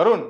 வருண் 0.00 0.26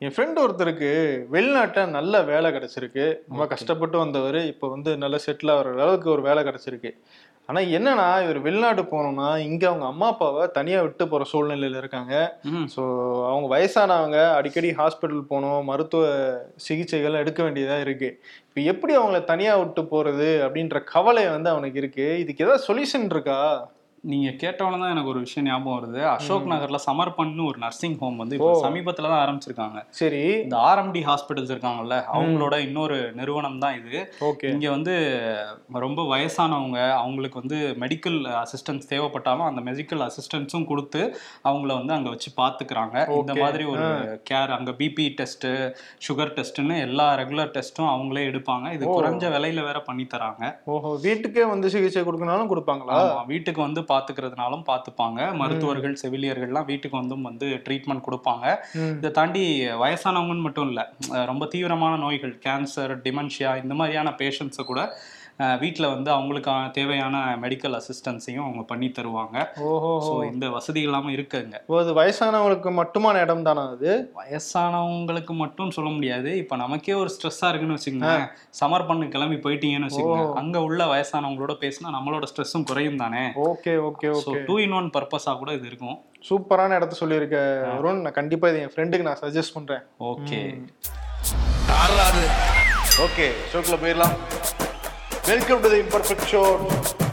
என் 0.00 0.12
friend 0.14 0.40
ஒருத்தருக்கு 0.42 0.88
வெளிநாட்டில் 1.34 1.94
நல்ல 1.98 2.14
வேலை 2.32 2.48
கிடைச்சிருக்கு. 2.56 3.04
ரொம்ப 3.30 3.44
கஷ்டப்பட்டு 3.52 3.96
வந்தவர். 4.02 4.40
இப்போ 4.50 4.66
வந்து 4.72 4.90
நல்ல 5.04 5.16
செட்டில் 5.26 5.52
ஆகிற 5.54 5.70
அளவுக்கு 5.76 6.08
ஒரு 6.14 6.22
வேலை 6.26 6.40
கிடைச்சிருக்கு. 6.48 6.90
ஆனால் 7.50 7.68
என்னன்னா 7.76 8.06
இவர் 8.24 8.38
வெளிநாடு 8.46 8.82
போனோம்னா 8.92 9.28
இங்கே 9.48 9.66
அவங்க 9.70 9.86
அம்மா 9.90 10.06
அப்பாவை 10.12 10.44
தனியாக 10.56 10.84
விட்டு 10.86 11.04
போகிற 11.10 11.26
சூழ்நிலையில் 11.32 11.78
இருக்காங்க. 11.82 12.14
ஸோ 12.74 12.82
அவங்க 13.30 13.46
வயசானவங்க 13.52 14.18
அடிக்கடி 14.38 14.70
ஹாஸ்பிட்டல் 14.80 15.28
போகணும் 15.30 15.68
மருத்துவ 15.70 16.04
சிகிச்சைகள் 16.66 17.20
எடுக்க 17.22 17.40
வேண்டியதாக 17.46 17.84
இருக்கு. 17.86 18.10
இப்போ 18.48 18.60
எப்படி 18.72 18.94
அவங்கள 18.98 19.20
தனியாக 19.32 19.60
விட்டு 19.62 19.84
போகிறது 19.92 20.28
அப்படின்ற 20.46 20.82
கவலை 20.94 21.24
வந்து 21.36 21.50
அவனுக்கு 21.54 21.80
இருக்கு. 21.82 22.08
இதுக்கு 22.24 22.44
ஏதாவது 22.46 22.66
சொல்யூஷன் 22.68 23.08
இருக்கா? 23.14 23.40
நீங்க 24.04 24.30
கேட்டவன 24.40 24.78
தான் 24.80 24.90
எனக்கு 24.90 25.10
ஒரு 25.12 25.18
விஷயம் 25.18 25.46
ஞாபகம் 25.46 25.76
வருது. 25.76 26.00
அசோக் 26.06 26.48
நகர்ல 26.50 26.78
சமர்பண்னு 26.86 27.46
ஒரு 27.46 27.58
நர்சிங் 27.58 27.96
ஹோம் 27.98 28.16
வந்து 28.16 28.34
இப்போ. 28.36 28.50
சமீபத்துல 28.64 29.08
தான் 29.12 29.22
ஆரம்பிச்சிருக்காங்க. 29.22 29.78
சரி. 30.00 30.20
இந்த 30.42 30.56
ஆர்எம்டி 30.56 31.02
ஹாஸ்பிட்டல்ஸ் 31.08 31.52
இருக்காங்கல்ல 31.54 31.96
அவங்களோட 32.16 32.56
இன்னொரு 32.66 33.12
நிறுவனம் 33.20 33.58
தான் 33.58 33.76
இது. 33.80 34.00
இங்க 34.52 34.66
வந்து 34.70 34.94
ரொம்ப 35.84 36.02
வயசானவங்க 36.12 36.78
அவங்களுக்கு 37.00 37.40
வந்து 37.42 37.58
மெடிக்கல் 37.84 38.18
அசிஸ்டன்ஸ் 38.42 38.90
தேவைப்பட்டாலும் 38.92 39.48
அந்த 39.48 39.62
மெடிக்கல் 39.70 40.04
அசிஸ்டன்ஸும் 40.08 40.68
கொடுத்து 40.72 41.02
அவங்கள 41.50 41.72
வந்து 41.80 41.92
அங்க 41.92 42.08
வச்சு 42.08 42.32
பாத்துக்கிறாங்க. 42.42 42.96
இந்த. 43.18 43.34
மாதிரி 43.42 43.64
ஒரு 43.74 43.88
கேர் 44.30 44.54
அங்க 44.58 44.70
பிபி 44.82 45.08
டெஸ்ட் 45.22 45.48
சுகர் 46.08 46.34
டெஸ்ட்னு 46.38 46.78
எல்லா 46.86 47.08
ரெகுலர் 47.22 47.54
டெஸ்ட்டும் 47.58 47.90
அவங்களே 47.94 48.24
எடுப்பாங்க. 48.30 48.66
இது. 48.78 48.84
குறைஞ்ச 48.98 49.24
விலையில 49.36 49.66
வேற 49.70 49.80
பண்ணி 49.80 50.06
தராங்க. 50.14 50.44
ஓஹோ 50.76 50.92
வீட்டுக்கே 51.08 51.44
வந்து 51.54 51.70
சிகிச்சை 51.76 52.04
கொடுக்கனாலும் 52.04 52.52
கொடுப்பாங்களா? 52.54 52.96
வீட்டுக்கு 53.34 53.60
வந்து 53.60 53.82
பாத்துக்கிறதுனாலும் 53.88 54.64
பாத்துப்பாங்க 54.70 55.20
மருத்துவர்கள் 55.40 55.96
செவிலியர்கள்லாம் 56.02 56.68
வீட்டுக்கு 56.70 56.96
வந்து 56.96 57.14
வந்து 57.28 57.46
ட்ரீட்மெண்ட் 57.66 58.06
கொடுப்பாங்க. 58.08 58.46
இதை 58.98 59.10
தாண்டி 59.10 59.44
வயசானவங்கன்னு 59.84 60.46
மட்டும் 60.48 60.68
இல்ல 60.68 60.82
ரொம்ப 61.32 61.46
தீவிரமான 61.46 61.94
நோய்கள் 62.04 62.34
கேன்சர் 62.46 62.94
டிமென்ஷியா 63.06 63.52
இந்த 63.62 63.74
மாதிரியான 63.74 64.10
பேஷண்ட்ஸை 64.22 64.64
கூட 64.64 64.80
வீட்டில் 65.62 65.86
வந்து 65.94 66.10
அவங்களுக்கான 66.14 66.70
தேவையான 66.76 67.16
மெடிக்கல் 67.42 67.74
அசிஸ்டன்ஸையும் 67.78 68.44
அவங்க 68.44 68.62
பண்ணி 68.70 68.88
தருவாங்க. 68.98 69.36
ஓஹோ. 69.70 69.90
ஸோ 70.06 70.12
இந்த 70.30 70.46
வசதி 70.54 70.80
எல்லாமே 70.88 71.10
இருக்குங்க. 71.16 71.56
ஓ, 71.70 71.74
அது 71.82 71.92
வயசானவங்களுக்கு 71.98 72.70
மட்டுமான 72.80 73.20
இடம் 73.24 73.44
தானா 73.48 73.64
அது? 73.74 73.90
வயசானவங்களுக்கு 74.20 75.34
மட்டும் 75.42 75.74
சொல்ல 75.76 75.90
முடியாது. 75.96 76.30
இப்போ 76.42 76.56
நமக்கே 76.64 76.94
ஒரு 77.02 77.12
ஸ்ட்ரெஸ்ஸாக 77.16 77.50
இருக்குன்னு 77.52 77.76
வச்சுக்கோங்க. 77.78 78.14
சமர் 78.60 78.86
பண்ணு 78.90 79.08
கிளம்பி 79.16 79.38
போயிட்டீங்கன்னு 79.46 79.88
வச்சுக்கோங்க. 79.90 80.26
அங்கே 80.42 80.62
உள்ள 80.68 80.82
வயசானவங்களோட 80.94 81.56
பேசினா 81.64 81.94
நம்மளோட 81.98 82.26
ஸ்ட்ரெஸ்ஸும் 82.32 82.68
குறையும் 82.72 83.00
தானே? 83.04 83.24
Okay 83.50 83.74
okay 83.90 84.08
so 84.22 84.28
okay. 84.32 84.42
Two 84.48 84.56
in 84.66 84.76
one 84.80 84.90
பர்பஸாக 84.96 85.36
கூட 85.42 85.52
இது 85.58 85.68
இருக்கும். 85.72 85.98
சூப்பரான 86.28 86.76
இடத்த 86.80 86.96
சொல்லியிருக்க 87.02 87.36
அருண். 87.76 88.02
நான் 88.06 88.18
கண்டிப்பா 88.20 88.48
இது 88.52 88.62
என் 88.66 88.74
ஃப்ரெண்டுக்கு 88.74 89.08
நான் 89.08 89.22
சஜஸ்ட் 89.24 89.56
பண்றேன். 89.58 89.84
ஓகே 90.12 90.40
ஓகே 93.06 93.26
ஷோக்குள்ள 93.50 93.78
போயிடலாம். 93.84 94.16
Welcome 95.26 95.60
to 95.62 95.68
the 95.68 95.80
Imperfect 95.80 96.28
Show. 96.28 97.05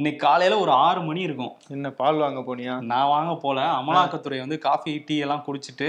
இன்னைக்கு 0.00 0.18
காலையில 0.26 0.54
ஒரு 0.58 0.72
ஆறு 0.84 1.00
மணி 1.00 1.20
இருக்கும். 1.26 1.50
என்ன 1.74 1.88
பால் 1.98 2.16
வாங்க 2.22 2.40
போனியா? 2.46 2.72
நான் 2.92 3.10
வாங்க 3.12 3.32
போல. 3.42 3.58
அமலாக்கத்துறை 3.80 4.38
வந்து 4.40 4.56
காஃபி 4.64 4.92
டீ 5.08 5.16
எல்லாம் 5.24 5.44
குடிச்சிட்டு. 5.48 5.88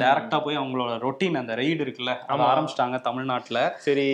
டைரக்டா 0.00 0.38
போய் 0.44 0.58
அவங்களோட 0.60 0.94
ரொட்டீன் 1.04 1.38
அந்த 1.40 1.52
ரைடு 1.60 1.80
இருக்குல்ல 1.84 2.12
ஆமா. 2.32 2.46
ஆரம்பிச்சிட்டாங்க 2.52 2.98
தமிழ்நாட்டுல. 3.08 3.60
சரி. 3.84 4.06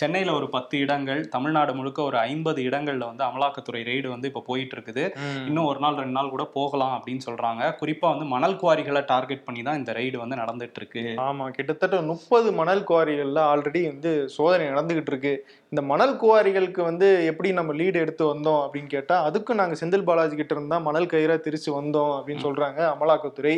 சென்னையில 0.00 0.32
ஒரு 0.38 0.48
பத்து 0.56 0.80
இடங்கள் 0.84 1.20
தமிழ்நாடு 1.36 1.74
முழுக்க 1.78 2.02
ஒரு 2.02 2.18
ஐம்பது 2.24 2.62
இடங்கள்ல 2.70 3.06
வந்து 3.10 3.24
அமலாக்கத்துறை 3.28 3.82
ரைடு 3.90 4.10
வந்து 4.14 4.28
இப்போ 4.32 4.42
போயிட்டு 4.50 4.76
இருக்குது. 4.78 5.04
இன்னும் 5.50 5.68
ஒரு 5.70 5.80
நாள் 5.84 6.00
ரெண்டு 6.02 6.16
நாள் 6.18 6.32
கூட 6.34 6.46
போகலாம் 6.58 6.96
அப்படின்னு 6.96 7.26
சொல்றாங்க. 7.28 7.62
குறிப்பா 7.82 8.10
வந்து 8.14 8.28
மணல் 8.34 8.58
குவாரிகளை 8.64 9.04
டார்கெட் 9.12 9.46
பண்ணி 9.46 9.64
தான் 9.70 9.80
இந்த 9.82 9.94
ரைடு 10.00 10.18
வந்து 10.24 10.40
நடந்துட்டு 10.42 10.82
இருக்கு. 10.82 11.06
ஆமா 11.28 11.48
கிட்டத்தட்ட 11.58 12.02
முப்பது 12.12 12.50
மணல் 12.60 12.84
குவாரிகள்ல 12.90 13.46
ஆல்ரெடி 13.52 13.84
வந்து 13.92 14.12
சோதனை 14.36 14.68
நடந்துகிட்டு 14.74 15.14
இருக்கு. 15.14 15.34
இந்த 15.72 15.82
மணல் 15.90 16.18
குவாரிகளுக்கு 16.22 16.80
வந்து 16.90 17.06
எப்படி 17.28 17.48
நம்ம 17.60 17.72
லீடு 17.80 17.98
எடுத்து 18.04 18.24
வந்தோம் 18.32 18.60
அப்படின்னு 18.72 18.86
கேட்டா 18.86 19.16
அதுக்கும் 19.26 19.54
நாங்க 19.54 19.74
செந்தில் 19.80 20.04
பாலாஜி 20.04 20.36
கிட்ட 20.36 20.54
இருந்தா 20.54 20.78
மணல் 20.78 21.06
கயிறா 21.06 21.40
திருச்சி 21.40 21.70
வந்தோம் 21.70 22.12
அப்படின்னு 22.16 22.42
சொல்றாங்க 22.42 22.80
அமலாக்கத்துறை. 22.92 23.54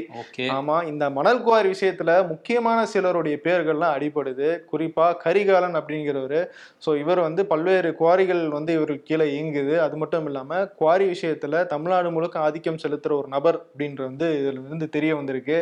ஆமா 0.49 0.85
இந்த 0.85 1.11
மணல் 1.11 1.43
குவாரி 1.43 1.69
விஷயத்துல 1.69 2.29
முக்கியமான 2.29 2.87
சிலருடைய 2.87 3.37
பேர்கள்லாம் 3.45 3.95
அடிபடுது. 3.97 4.49
குறிப்பா 4.73 5.17
கரிகாலன் 5.17 5.77
அப்படிங்கிறவரு. 5.81 6.41
ஸோ 6.87 6.93
இவர் 6.97 7.21
வந்து 7.21 7.47
பல்வேறு 7.47 7.95
குவாரிகள் 8.01 8.49
வந்து 8.49 8.73
இவருக்கு 8.73 9.03
கீழே 9.03 9.27
இயங்குது. 9.35 9.79
அது 9.79 9.97
மட்டும் 9.97 10.27
இல்லாம 10.27 10.65
குவாரி 10.75 11.07
விஷயத்துல 11.13 11.67
தமிழ்நாடு 11.67 12.11
முழுக்க 12.11 12.39
ஆதிக்கம் 12.41 12.83
செலுத்துற 12.85 13.15
ஒரு 13.17 13.29
நபர் 13.29 13.59
அப்படின்ற 13.65 14.03
வந்து 14.03 14.29
இதுல 14.41 14.67
இருந்து 14.69 14.89
தெரிய 14.89 15.17
வந்திருக்கு. 15.17 15.59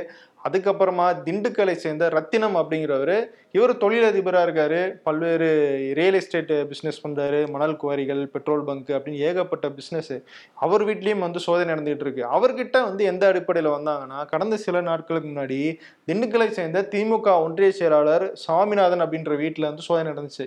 அதுக்கப்புறமா 0.48 1.06
திண்டுக்கலை 1.26 1.74
சேர்ந்த 1.84 2.08
ரத்தினம் 2.16 2.56
அப்படிங்கிறவர் 2.60 3.16
இவர் 3.56 3.72
தொழிலதிபராக 3.82 4.44
இருக்காரு. 4.46 4.78
பல்வேறு 5.06 5.48
ரியல் 5.98 6.16
எஸ்டேட் 6.18 6.52
பிஸ்னஸ் 6.70 7.00
பண்றாரு. 7.04 7.40
மணல் 7.54 7.74
குவாரிகள் 7.82 8.22
பெட்ரோல் 8.34 8.64
பங்க் 8.68 8.92
அப்படின்னு 8.96 9.24
ஏகப்பட்ட 9.28 9.68
பிஸ்னஸ் 9.78 10.12
அவர் 10.66 10.84
வீட்லயும் 10.88 11.24
வந்து 11.26 11.40
சோதனை 11.46 11.68
நடந்துகிட்டு 11.74 12.06
இருக்கு. 12.06 12.22
அவர்கிட்ட 12.36 12.76
வந்து 12.88 13.04
எந்த 13.12 13.26
அடிப்படையில் 13.32 13.70
வந்தாங்கன்னா 13.72 14.20
கடந்த 14.32 14.56
சில 14.66 14.80
நாட்களுக்கு 14.88 15.28
முன்னாடி 15.30 15.60
திண்டுக்கலை 16.10 16.48
சேர்ந்த 16.58 16.86
திமுக 16.94 17.34
ஒன்றிய 17.46 17.70
செயலாளர் 17.80 18.26
சாமிநாதன் 18.46 19.04
அப்படின்ற 19.06 19.36
வீட்டில் 19.42 19.68
வந்து 19.70 19.86
சோதனை 19.88 20.08
நடந்துச்சு. 20.12 20.46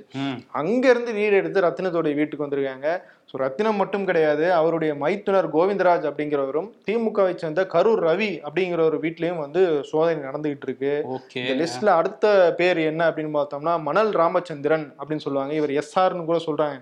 அங்கிருந்து 0.61 1.13
வீடு 1.19 1.35
எடுத்து 1.41 1.65
ரத்தினத்தோடைய 1.67 2.15
வீட்டுக்கு 2.21 2.47
வந்திருக்காங்க. 2.47 2.89
ஸோ 3.35 3.39
ரத்தினம் 3.39 3.79
மட்டும் 3.81 4.05
கிடையாது 4.07 4.45
அவருடைய 4.57 4.91
மைத்துனர் 5.01 5.47
கோவிந்தராஜ் 5.55 6.05
அப்படிங்கிறவரும் 6.09 6.69
திமுகவை 6.85 7.33
சேர்ந்த 7.41 7.61
கரூர் 7.73 8.01
ரவி 8.07 8.29
அப்படிங்கிற 8.47 8.81
ஒரு 8.89 8.97
வீட்லயும் 9.05 9.41
வந்து 9.43 9.61
சோதனை 9.89 10.19
நடந்துகிட்டு 10.27 10.67
இருக்கு. 10.67 10.93
ஓகே. 11.15 11.41
இந்த 11.41 11.55
லிஸ்ட்ல 11.61 11.97
அடுத்த 11.99 12.31
பேர் 12.59 12.79
என்ன 12.91 13.01
அப்படின்னு 13.09 13.33
பார்த்தோம்னா 13.39 13.73
மணல் 13.89 14.13
ராமச்சந்திரன் 14.21 14.87
அப்படின்னு 14.99 15.25
சொல்லுவாங்க. 15.27 15.53
இவர் 15.59 15.77
எஸ்ஆர்னு 15.81 16.29
கூட 16.31 16.39
சொல்றாங்க. 16.47 16.77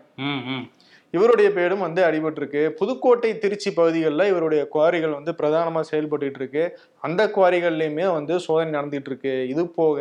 இவருடைய 1.14 1.50
பேரும் 1.58 1.84
வந்து 1.86 2.02
அடிபட்டிருக்கு. 2.06 2.62
புதுக்கோட்டை 2.78 3.32
திருச்சி 3.42 3.70
பகுதிகளில் 3.80 4.30
இவருடைய 4.30 4.62
குவாரிகள் 4.76 5.18
வந்து 5.18 5.34
பிரதானமாக 5.42 5.90
செயல்பட்டுட்டு 5.90 6.40
இருக்கு. 6.42 6.64
அந்த 7.08 7.22
குவாரிகள்லையுமே 7.36 8.06
வந்து 8.18 8.34
சோதனை 8.46 8.72
நடந்துகிட்டு 8.78 9.12
இருக்கு. 9.12 9.36
இது 9.54 9.64
போக 9.80 10.00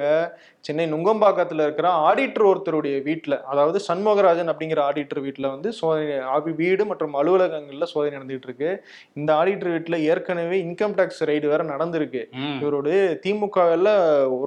சென்னை 0.64 0.84
நுங்கம்பாக்கத்தில் 0.92 1.62
இருக்கிற 1.64 1.88
ஆடிட்டர் 2.08 2.46
ஒருத்தருடைய 2.50 2.96
வீட்டில் 3.08 3.36
அதாவது 3.52 3.78
சண்முகராஜன் 3.86 4.50
அப்படிங்கிற 4.52 4.80
ஆடிட்டர் 4.88 5.20
வீட்டில் 5.26 5.48
வந்து 5.52 5.68
சோதனை 5.78 6.52
வீடு 6.60 6.82
மற்றும் 6.90 7.14
அலுவலகங்களில் 7.20 7.90
சோதனை 7.92 8.12
நடந்துகிட்டு 8.16 8.48
இருக்கு. 8.50 8.70
இந்த 9.18 9.30
ஆடிட்டர் 9.40 9.72
வீட்டில் 9.74 10.04
ஏற்கனவே 10.10 10.58
இன்கம் 10.66 10.96
டேக்ஸ் 10.98 11.22
ரைடு 11.30 11.46
வேற 11.52 11.62
நடந்திருக்கு. 11.72 12.22
இவருடைய 12.62 12.98
திமுகவில் 13.24 13.92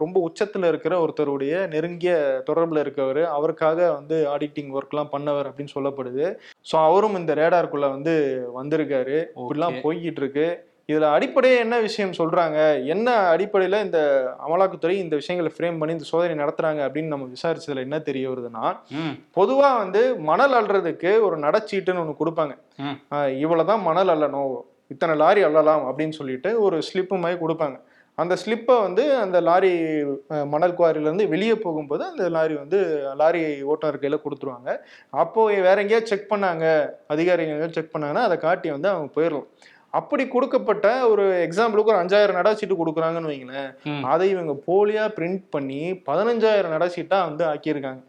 ரொம்ப 0.03 0.17
உச்சத்தில் 0.27 0.69
இருக்கிற 0.71 0.93
ஒருத்தருடைய 1.05 1.53
நெருங்கிய 1.73 2.13
தொடர்பில் 2.49 2.83
இருக்கவர் 2.83 3.21
அவருக்காக 3.37 3.79
வந்து 3.97 4.17
ஆடிட்டிங் 4.35 4.71
ஒர்க்லாம் 4.79 5.13
பண்ணவர் 5.15 5.49
அப்படின்னு 5.49 5.75
சொல்லப்படுது. 5.77 6.25
ஸோ 6.71 6.77
அவரும் 6.89 7.19
இந்த 7.21 7.33
ரேடாருக்குள்ள 7.41 7.89
வந்து 7.95 8.15
வந்திருக்காரு. 8.59 9.17
இப்படிலாம் 9.41 9.81
போய்கிட்டு 9.85 10.23
இருக்கு. 10.23 10.47
இதுல 10.89 11.11
அடிப்படையே 11.11 11.57
என்ன 11.57 11.79
விஷயம் 11.79 12.11
சொல்றாங்க? 12.11 12.57
என்ன 12.85 13.35
அடிப்படையில 13.35 13.83
இந்த 13.83 13.99
அமலாக்கத்துறை 14.47 14.95
இந்த 14.95 15.15
விஷயங்களை 15.15 15.51
ஃப்ரேம் 15.51 15.79
பண்ணி 15.79 15.93
இந்த 15.93 16.05
சோதனை 16.05 16.35
நடத்துறாங்க 16.37 16.81
அப்படின்னு 16.85 17.07
நம்ம 17.07 17.29
விசாரிச்சதுல 17.31 17.79
என்ன 17.79 17.99
தெரிய 17.99 18.29
வருதுன்னா 18.29 18.65
ம். 18.95 19.15
பொதுவா 19.35 19.77
வந்து 19.77 20.01
மணல் 20.23 20.53
அள்ளுறதுக்கு 20.53 21.21
ஒரு 21.21 21.37
நடச்சீட்டுன்னு 21.39 21.99
ஒன்று 21.99 22.21
கொடுப்பாங்க. 22.21 22.53
ம். 22.79 22.97
ஆஹ் 23.11 23.37
இவ்வளவுதான் 23.37 23.81
மணல் 23.81 24.07
அள்ளணும். 24.07 24.55
இத்தனை 24.87 25.15
லாரி 25.15 25.43
அள்ளலாம் 25.43 25.83
அப்படின்னு 25.87 26.09
சொல்லிட்டு 26.11 26.61
ஒரு 26.61 26.81
ஸ்லிப்பு 26.87 27.19
மாதிரி 27.19 27.45
கொடுப்பாங்க. 27.45 27.77
அந்த 28.17 28.35
ஸ்லிப்பை 28.45 28.81
வந்து 28.81 29.15
அந்த 29.15 29.41
லாரி 29.41 29.71
மணல் 30.45 30.73
குவாரியிலேருந்து 30.73 31.27
வெளியே 31.27 31.55
போகும்போது 31.55 32.05
அந்த 32.05 32.29
லாரி 32.29 32.53
வந்து 32.53 32.77
லாரி 33.15 33.41
ஓட்டுநர் 33.63 33.99
கையில் 33.99 34.19
கொடுத்துருவாங்க. 34.19 34.69
அப்போ 35.15 35.45
வேற 35.61 35.81
எங்கேயாவது 35.81 36.07
செக் 36.07 36.31
பண்ணாங்க 36.31 36.65
அதிகாரிகள் 37.07 37.71
செக் 37.71 37.95
பண்ணாங்கன்னா 37.95 38.25
அதை 38.27 38.37
காட்டி 38.37 38.69
வந்து 38.69 38.89
அவங்க 38.89 39.09
போயிடலாம். 39.15 39.47
அப்படி 39.99 40.23
கொடுக்கப்பட்ட 40.33 40.87
ஒரு 41.11 41.25
எக்ஸாம்பிளுக்கு 41.45 41.93
ஒரு 41.93 42.01
அஞ்சாயிரம் 42.03 42.37
நட 42.39 42.51
சீட்டு 42.59 42.75
கொடுக்குறாங்கன்னு 42.81 43.31
வைங்களேன். 43.31 43.69
அதை 44.13 44.25
இவங்க 44.33 44.55
போலியா 44.67 45.05
பிரிண்ட் 45.17 45.45
பண்ணி 45.55 45.81
பதினஞ்சாயிரம் 46.09 46.75
நட 46.75 46.87
சீட்டா 46.95 47.19
வந்து 47.29 47.45
ஆக்கியிருக்காங்க. 47.51 48.03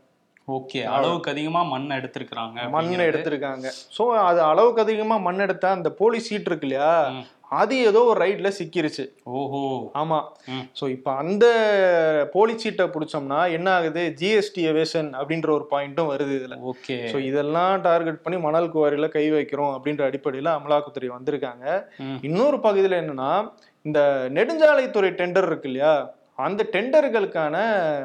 ஓகே 0.57 0.81
அளவுக்கு 0.97 1.31
அதிகமா 1.33 1.61
மண் 1.71 1.95
எடுத்திருக்கிறாங்க 1.97 2.59
மண். 2.75 2.91
எடுத்திருக்காங்க. 3.09 3.67
ஸோ 3.97 4.03
அது 4.29 4.41
அளவுக்கு 4.51 4.85
அதிகமா 4.85 5.17
மண் 5.29 5.43
எடுத்தா 5.47 5.71
அந்த 5.77 5.89
போலி 6.01 6.19
சீட் 6.27 6.49
இருக்கு 6.51 6.67
இல்லையா. 6.69 6.93
அது 7.51 7.79
ஏதோ 7.79 8.01
ஒரு 8.03 8.21
ரைட்ல 8.21 8.49
சிக்கிருச்சு. 8.59 9.05
ஓஹோ. 9.25 9.91
ஆமா. 9.95 10.19
ஸோ 10.81 10.89
இப்போ 10.89 11.15
அந்த 11.15 11.45
போலி 12.33 12.59
சீட்டை 12.59 12.87
பிடிச்சோம்னா 12.87 13.51
என்ன 13.51 13.71
ஆகுது? 13.71 14.15
ஜிஎஸ்டி 14.21 14.63
எவேஷன் 14.67 15.11
அப்படின்ற 15.13 15.51
ஒரு 15.51 15.67
பாயிண்ட்டும் 15.71 16.07
வருது 16.07 16.35
இதுல. 16.39 16.59
ஓகே. 16.63 17.11
ஸோ 17.13 17.19
இதெல்லாம் 17.19 17.81
டார்கெட் 17.81 18.23
பண்ணி 18.23 18.39
மணல் 18.39 18.71
குவாரியில 18.71 19.09
கை 19.09 19.31
வைக்கிறோம் 19.31 19.75
அப்படின்ற 19.77 20.05
அடிப்படையில் 20.05 20.57
அமலாக்கத்துறை 20.57 21.11
வந்திருக்காங்க. 21.17 21.87
இன்னொரு 22.23 22.61
பகுதியில் 22.61 23.01
என்னன்னா 23.01 23.31
இந்த 23.83 24.29
நெடுஞ்சாலைத்துறை 24.33 25.11
டெண்டர் 25.15 25.47
இருக்கு 25.47 25.69
இல்லையா? 25.69 26.16
அந்த 26.37 26.69
டெண்டர்களுக்கான 26.73 27.55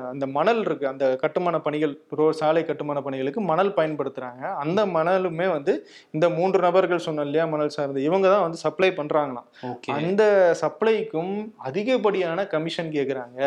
அந்த 0.03 0.27
மணல் 0.27 0.59
இருக்கு 0.59 0.87
அந்த 0.87 1.15
கட்டுமான 1.15 1.59
பணிகள் 1.59 1.97
ரோ 2.09 2.31
சாலை 2.31 2.65
கட்டுமான 2.65 3.01
பணிகளுக்கு 3.01 3.41
மணல் 3.41 3.73
பயன்படுத்துறாங்க. 3.75 4.53
அந்த 4.55 4.85
மணலுமே 4.85 5.49
வந்து 5.49 5.87
இந்த 6.11 6.29
மூன்று 6.29 6.59
நபர்கள் 6.59 6.97
சொன்ன 6.97 7.21
இல்லையா 7.21 7.45
மணல் 7.45 7.69
சார்ந்து 7.69 8.03
இவங்க 8.03 8.27
தான் 8.27 8.41
வந்து 8.41 8.57
சப்ளை 8.57 8.89
பண்றாங்களாம். 8.89 9.47
அந்த 9.93 10.23
சப்ளைக்கும் 10.61 11.33
அதிகப்படியான 11.57 12.47
கமிஷன் 12.47 12.91
கேக்குறாங்க. 12.91 13.39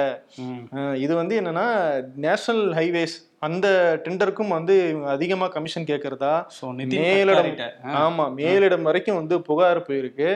அஹ் 0.75 0.95
இது 0.95 1.15
வந்து 1.15 1.41
என்னன்னா 1.41 1.67
நேஷனல் 2.17 2.73
ஹைவேஸ் 2.73 3.17
அந்த 3.47 3.67
டெண்டருக்கும் 4.05 4.55
வந்து 4.57 4.75
இவங்க 4.91 5.09
அதிகமா 5.17 5.47
கமிஷன் 5.55 5.87
கேட்கறதா 5.91 6.33
ஸோ 6.57 6.65
மேலிடம் 6.79 7.49
ஆமா 8.03 8.25
மேலிடம் 8.39 8.87
வரைக்கும் 8.89 9.19
வந்து 9.21 9.37
புகார் 9.49 9.81
போயிருக்கு. 9.89 10.29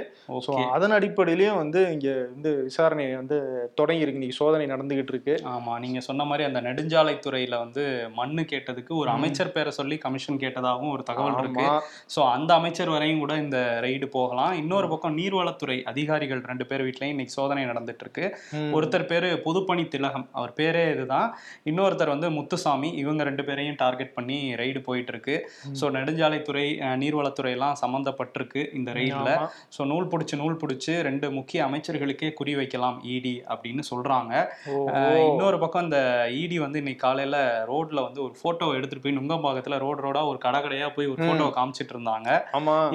ஸோ 0.47 0.53
அதன் 0.77 0.95
அடிப்படையிலயும் 0.97 1.61
வந்து 1.63 1.81
இங்க 1.95 2.09
வந்து 2.35 2.51
விசாரணை 2.69 3.07
வந்து 3.21 3.37
தொடங்கி 3.81 4.05
இருக்கு 4.05 4.21
இன்னைக்கு 4.21 4.39
சோதனை 4.41 4.67
நடந்துகிட்டு 4.73 5.15
இருக்கு. 5.15 5.35
ஆமா 5.55 5.75
நீங்க 5.85 6.01
சொன்ன 6.09 6.27
மாதிரி 6.31 6.47
அந்த 6.49 6.63
நெடுஞ்சாலைத்துறையில 6.67 7.59
வந்து 7.65 7.85
மண்ணு 8.19 8.45
கேட்டதுக்கு 8.53 8.95
ஒரு 9.03 9.11
அமைச்சர் 9.17 9.55
பேரை 9.57 9.73
சொல்லி 9.79 9.99
கமிஷன் 10.07 10.41
கேட்டதாகவும் 10.45 10.95
ஒரு 10.97 11.05
தகவல் 11.11 11.39
இருக்கு. 11.43 11.67
ஸோ 12.17 12.21
அந்த 12.37 12.51
அமைச்சர் 12.61 12.95
வரையும் 12.97 13.23
கூட 13.25 13.37
இந்த 13.45 13.59
ரெய்டு 13.87 14.09
போகலாம். 14.19 14.53
இன்னொரு 14.63 14.89
பக்கம் 14.95 15.17
நீர்வளத்துறை 15.21 15.79
அதிகாரிகள் 15.93 16.43
ரெண்டு 16.51 16.67
பேர் 16.73 16.87
வீட்லயும் 16.89 17.15
இன்னைக்கு 17.17 17.37
சோதனை 17.39 17.65
நடந்துட்டு 17.73 18.05
இருக்கு. 18.07 18.27
ஒருத்தர் 18.77 19.09
பேரு 19.13 19.31
புதுப்பணி 19.47 19.87
திலகம். 19.97 20.29
அவர் 20.39 20.53
பேரே 20.61 20.85
இதுதான். 20.95 21.29
இன்னொருத்தர் 21.71 22.15
வந்து 22.15 22.31
முத்துசாமி. 22.39 22.91
இவங்க 23.01 23.23
ரெண்டு 23.25 23.45
பேரையும் 23.47 23.79
டார்கெட் 23.81 24.13
பண்ணி 24.15 24.39
ரெய்டு 24.59 24.81
போயிட்டு 24.85 25.13
இருக்கு 25.15 25.37
ஸோ 25.79 25.85
நெடுஞ்சாலைத்துறை 25.97 26.55
அஹ், 26.83 26.97
நீர்வளத்துறை 27.01 27.53
எல்லாம் 27.57 27.77
சம்பந்தப்பட்டிருக்கு 27.83 28.27
இந்த 28.79 28.91
ரெய்டில். 28.99 29.33
ஸோ 29.75 29.87
நூல் 29.91 30.11
பிடிச்சி 30.11 30.37
நூல் 30.39 30.61
பிடிச்சி 30.61 30.77
ரெண்டு 31.07 31.27
முக்கிய 31.37 31.61
அமைச்சர்களுக்கே 31.67 32.07
குறி 32.39 32.55
வைக்கலாம் 32.59 32.77
இடி 33.13 33.35
அப்படின்னு 33.49 33.83
சொல்றாங்க. 33.91 34.33
இன்னொரு 35.27 35.59
பக்கம் 35.61 35.85
இந்த 35.87 36.01
இடி 36.39 36.59
வந்து 36.61 36.81
இன்னைக்கு 36.81 37.03
காலையில 37.05 37.37
ரோட்ல 37.69 38.01
வந்து 38.05 38.21
ஒரு 38.25 38.35
போட்டோ 38.41 38.69
எடுத்துட்டு 38.75 39.05
போய் 39.05 39.17
நுங்கம்பாக்கத்துல 39.17 39.47
ரோடு 39.83 40.01
ரோடா 40.03 40.23
ஒரு 40.29 40.41
கடை 40.41 40.61
கடையா 40.61 40.89
போய் 40.95 41.09
ஒரு 41.09 41.21
போட்டோ 41.23 41.49
காமிச்சிட்டு 41.57 41.95
இருந்தாங்க. 41.95 42.29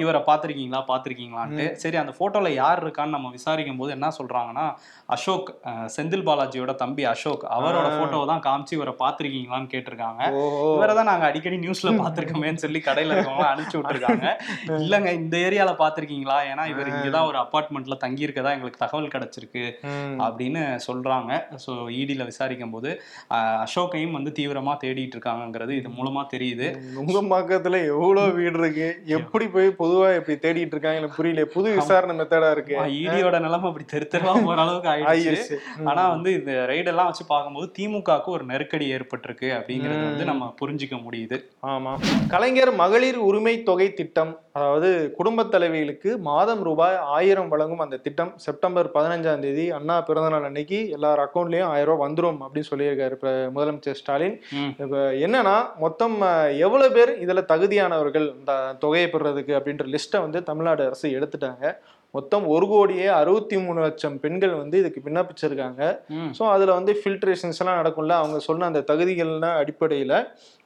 இவரை 0.02 0.22
பார்த்திருக்கீங்களா? 0.26 0.52
பார்த்திருக்கீங்களான்ட்டு. 0.88 1.52
சரி 1.82 1.96
அந்த 1.98 2.14
போட்டோல 2.18 2.32
யார் 2.56 2.82
இருக்கான்னு 2.84 3.16
நம்ம 3.16 3.30
விசாரிக்கும் 3.34 3.52
போது 3.76 3.92
என்ன 3.94 4.10
சொல்றாங்கன்னா 4.16 4.66
அசோக் 5.08 5.48
செந்தில் 5.94 6.26
பாலாஜியோட 6.26 6.42
தம்பி 6.78 7.02
அசோக் 7.08 7.22
அவரோட 7.56 7.72
போட்டோவை 7.94 8.26
தான் 8.28 8.44
காமிச்சு 8.44 8.74
இவரை 8.74 8.94
பார்த்திருக்கீங்களான்னு 9.00 9.42
கேட்டிருக்காங்க. 9.68 9.93
ஓஹோ 10.38 10.74
இவரை 10.76 10.94
தான் 10.94 11.04
நாங்க 11.04 11.26
அடிக்கடி 11.26 11.56
நியூஸ்ல 11.56 11.90
பார்த்திருக்கோமேன்னு 11.98 12.62
சொல்லி 12.64 12.80
கடையில 12.80 13.14
இருக்கவங்க 13.14 13.46
அனுப்பிச்சு 13.50 13.78
விட்டுருக்காங்க. 13.78 14.26
இல்லங்க 14.84 15.12
இந்த 15.12 15.36
ஏரியால 15.38 15.70
பார்த்திருக்கீங்களா? 15.80 16.38
ஏன்னா 16.50 16.66
இவர் 16.66 16.86
இங்கதான் 16.86 17.26
ஒரு 17.26 17.38
அபார்ட்மெண்ட்ல 17.38 17.96
தங்கி 17.96 18.26
இருக்கதா 18.26 18.52
எங்களுக்கு 18.56 18.82
தகவல் 18.84 19.12
கிடைச்சிருக்கு. 19.14 19.64
அப்படின்னு 20.26 20.62
சொல்றாங்க. 20.86 21.32
ஸோ 21.64 21.90
இடியில் 22.00 22.24
விசாரிக்கும் 22.24 22.70
போது 22.70 22.90
அசோக்கையும் 23.64 24.12
வந்து 24.12 24.30
தீவிரமா 24.30 24.76
தேடிட்டு 24.84 25.16
இருக்காங்கங்கிறது 25.18 25.70
இது 25.70 25.88
மூலமா 25.88 26.26
தெரியுது. 26.34 26.68
நுங்கம்பாக்கத்துல 26.96 27.86
எவ்வளவு 27.92 28.32
வீடு 28.32 28.58
இருக்கு? 28.58 28.88
எப்படி 29.18 29.46
போய் 29.48 29.68
பொதுவா 29.82 30.16
இப்படி 30.16 30.36
தேடிட்டு 30.38 30.74
இருக்காங்க 30.76 30.96
எனக்கு 30.96 31.18
புரியல. 31.20 31.44
புது 31.44 31.68
விசாரணை 31.78 32.16
மெத்தடா 32.20 32.50
இருக்கு. 32.50 32.74
இடியோட 33.00 33.40
நிலைமை 33.40 33.68
அப்படி 33.70 33.84
தெரு 33.84 34.08
தெருவா 34.14 34.34
போற 34.46 34.60
அளவுக்கு 34.64 34.90
ஆயிடுச்சு. 34.92 35.56
ஆனா 35.90 36.08
வந்து 36.14 36.32
இந்த 36.38 36.66
ரெய்டெல்லாம் 36.72 37.10
வச்சு 37.10 37.24
பார்க்கும்போது 37.32 37.72
திமுகவுக்கு 37.78 38.30
ஒரு 38.36 38.44
நெருக்கடி 38.44 38.86
ஏற்பட்டிருக்கு 38.96 39.48
அப்படிங்கிறது 39.74 40.08
வந்து 40.10 40.24
நம்ம 40.24 40.54
புரிஞ்சுக்க 40.60 40.96
முடியுது. 41.04 41.36
ஆமா. 41.66 41.92
கலைஞர் 42.28 42.72
மகளிர் 42.74 43.16
உரிமை 43.16 43.62
தொகை 43.62 43.92
திட்டம் 43.92 44.32
அதாவது 44.52 45.12
குடும்பத் 45.16 45.50
தலைவிகளுக்கு 45.54 46.18
மாதம் 46.18 46.62
ரூபாய் 46.62 46.96
ஆயிரம் 46.96 47.48
வழங்கும் 47.48 47.78
அந்த 47.78 47.96
திட்டம் 47.96 48.32
செப்டம்பர் 48.36 48.90
பதினஞ்சாம் 48.94 49.38
தேதி 49.38 49.70
அண்ணா 49.70 50.00
பிறந்தநாள் 50.00 50.42
அன்னைக்கு 50.42 50.88
எல்லார் 50.88 51.18
அக்கௌண்ட்லயும் 51.18 51.70
ஆயிரம் 51.70 51.90
ரூபாய் 51.92 52.04
வந்துரும் 52.06 52.38
அப்படின்னு 52.40 52.70
சொல்லியிருக்காரு 52.70 53.10
இப்ப 53.10 53.32
முதலமைச்சர் 53.56 53.98
ஸ்டாலின். 54.02 54.36
இப்ப 54.78 54.96
என்னன்னா 55.24 55.56
மொத்தம் 55.78 56.16
எவ்வளவு 56.58 56.92
பேர் 56.92 57.12
இதுல 57.26 57.42
தகுதியானவர்கள் 57.52 58.28
இந்த 58.38 58.76
தொகையை 58.78 59.10
பெறுறதுக்கு 59.10 59.58
அப்படின்ற 59.58 59.86
லிஸ்ட்டை 59.94 60.20
வந்து 60.20 60.42
தமிழ்நாடு 60.42 60.84
அரசு 60.84 61.08
எடுத்துட்டாங்க. 61.18 61.66
மொத்தம் 62.16 62.44
ஒரு 62.54 62.66
கோடியே 62.72 63.06
அறுபத்தி 63.20 63.56
மூணு 63.64 63.80
லட்சம் 63.86 64.16
பெண்கள் 64.24 64.54
வந்து 64.62 64.76
இதுக்கு 64.82 65.00
விண்ணப்பிச்சிருக்காங்க. 65.06 65.82
ஸோ 66.38 66.42
அதில் 66.54 66.76
வந்து 66.78 66.94
ஃபில்ட்ரேஷன்ஸ் 67.00 67.60
எல்லாம் 67.62 67.80
நடக்கும்ல. 67.80 68.16
அவங்க 68.22 68.40
சொன்ன 68.48 68.70
அந்த 68.70 68.84
தகுதிகள்னா 68.92 69.52
அடிப்படையில் 69.62 70.16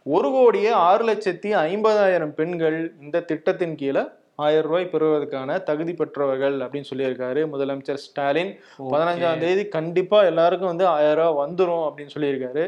ஒரு 0.07 0.31
கோடியே 0.37 0.71
ஆறு 0.89 1.05
லட்சத்தி 1.11 1.51
ஐம்பதாயிரம் 1.67 2.37
பெண்கள் 2.39 2.79
இந்த 3.05 3.27
திட்டத்தின் 3.33 3.79
கீழே 3.83 4.05
ஆயிரம் 4.47 4.67
ரூபாய் 4.67 4.85
பெறுவதற்கான 4.91 5.57
தகுதி 5.69 5.93
பெற்றவர்கள் 6.01 6.57
அப்படின்னு 6.65 6.89
சொல்லியிருக்காரு 6.91 7.41
முதலமைச்சர் 7.53 8.01
ஸ்டாலின். 8.05 8.53
பதினஞ்சாம் 8.93 9.41
தேதி 9.45 9.63
கண்டிப்பா 9.77 10.19
எல்லாருக்கும் 10.31 10.71
வந்து 10.73 10.87
ஆயிரம் 10.93 11.17
ரூபாய் 11.21 11.41
வந்துரும் 11.41 11.83
அப்படின்னு 11.87 12.15
சொல்லியிருக்காரு. 12.15 12.65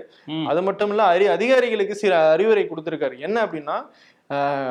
அது 0.53 0.61
மட்டும் 0.69 0.91
இல்ல 0.95 1.05
அறி 1.13 1.27
அதிகாரிகளுக்கு 1.37 1.97
சில 2.03 2.17
அறிவுரை 2.33 2.65
கொடுத்திருக்காரு. 2.71 3.17
என்ன 3.27 3.37
அப்படின்னா 3.45 3.77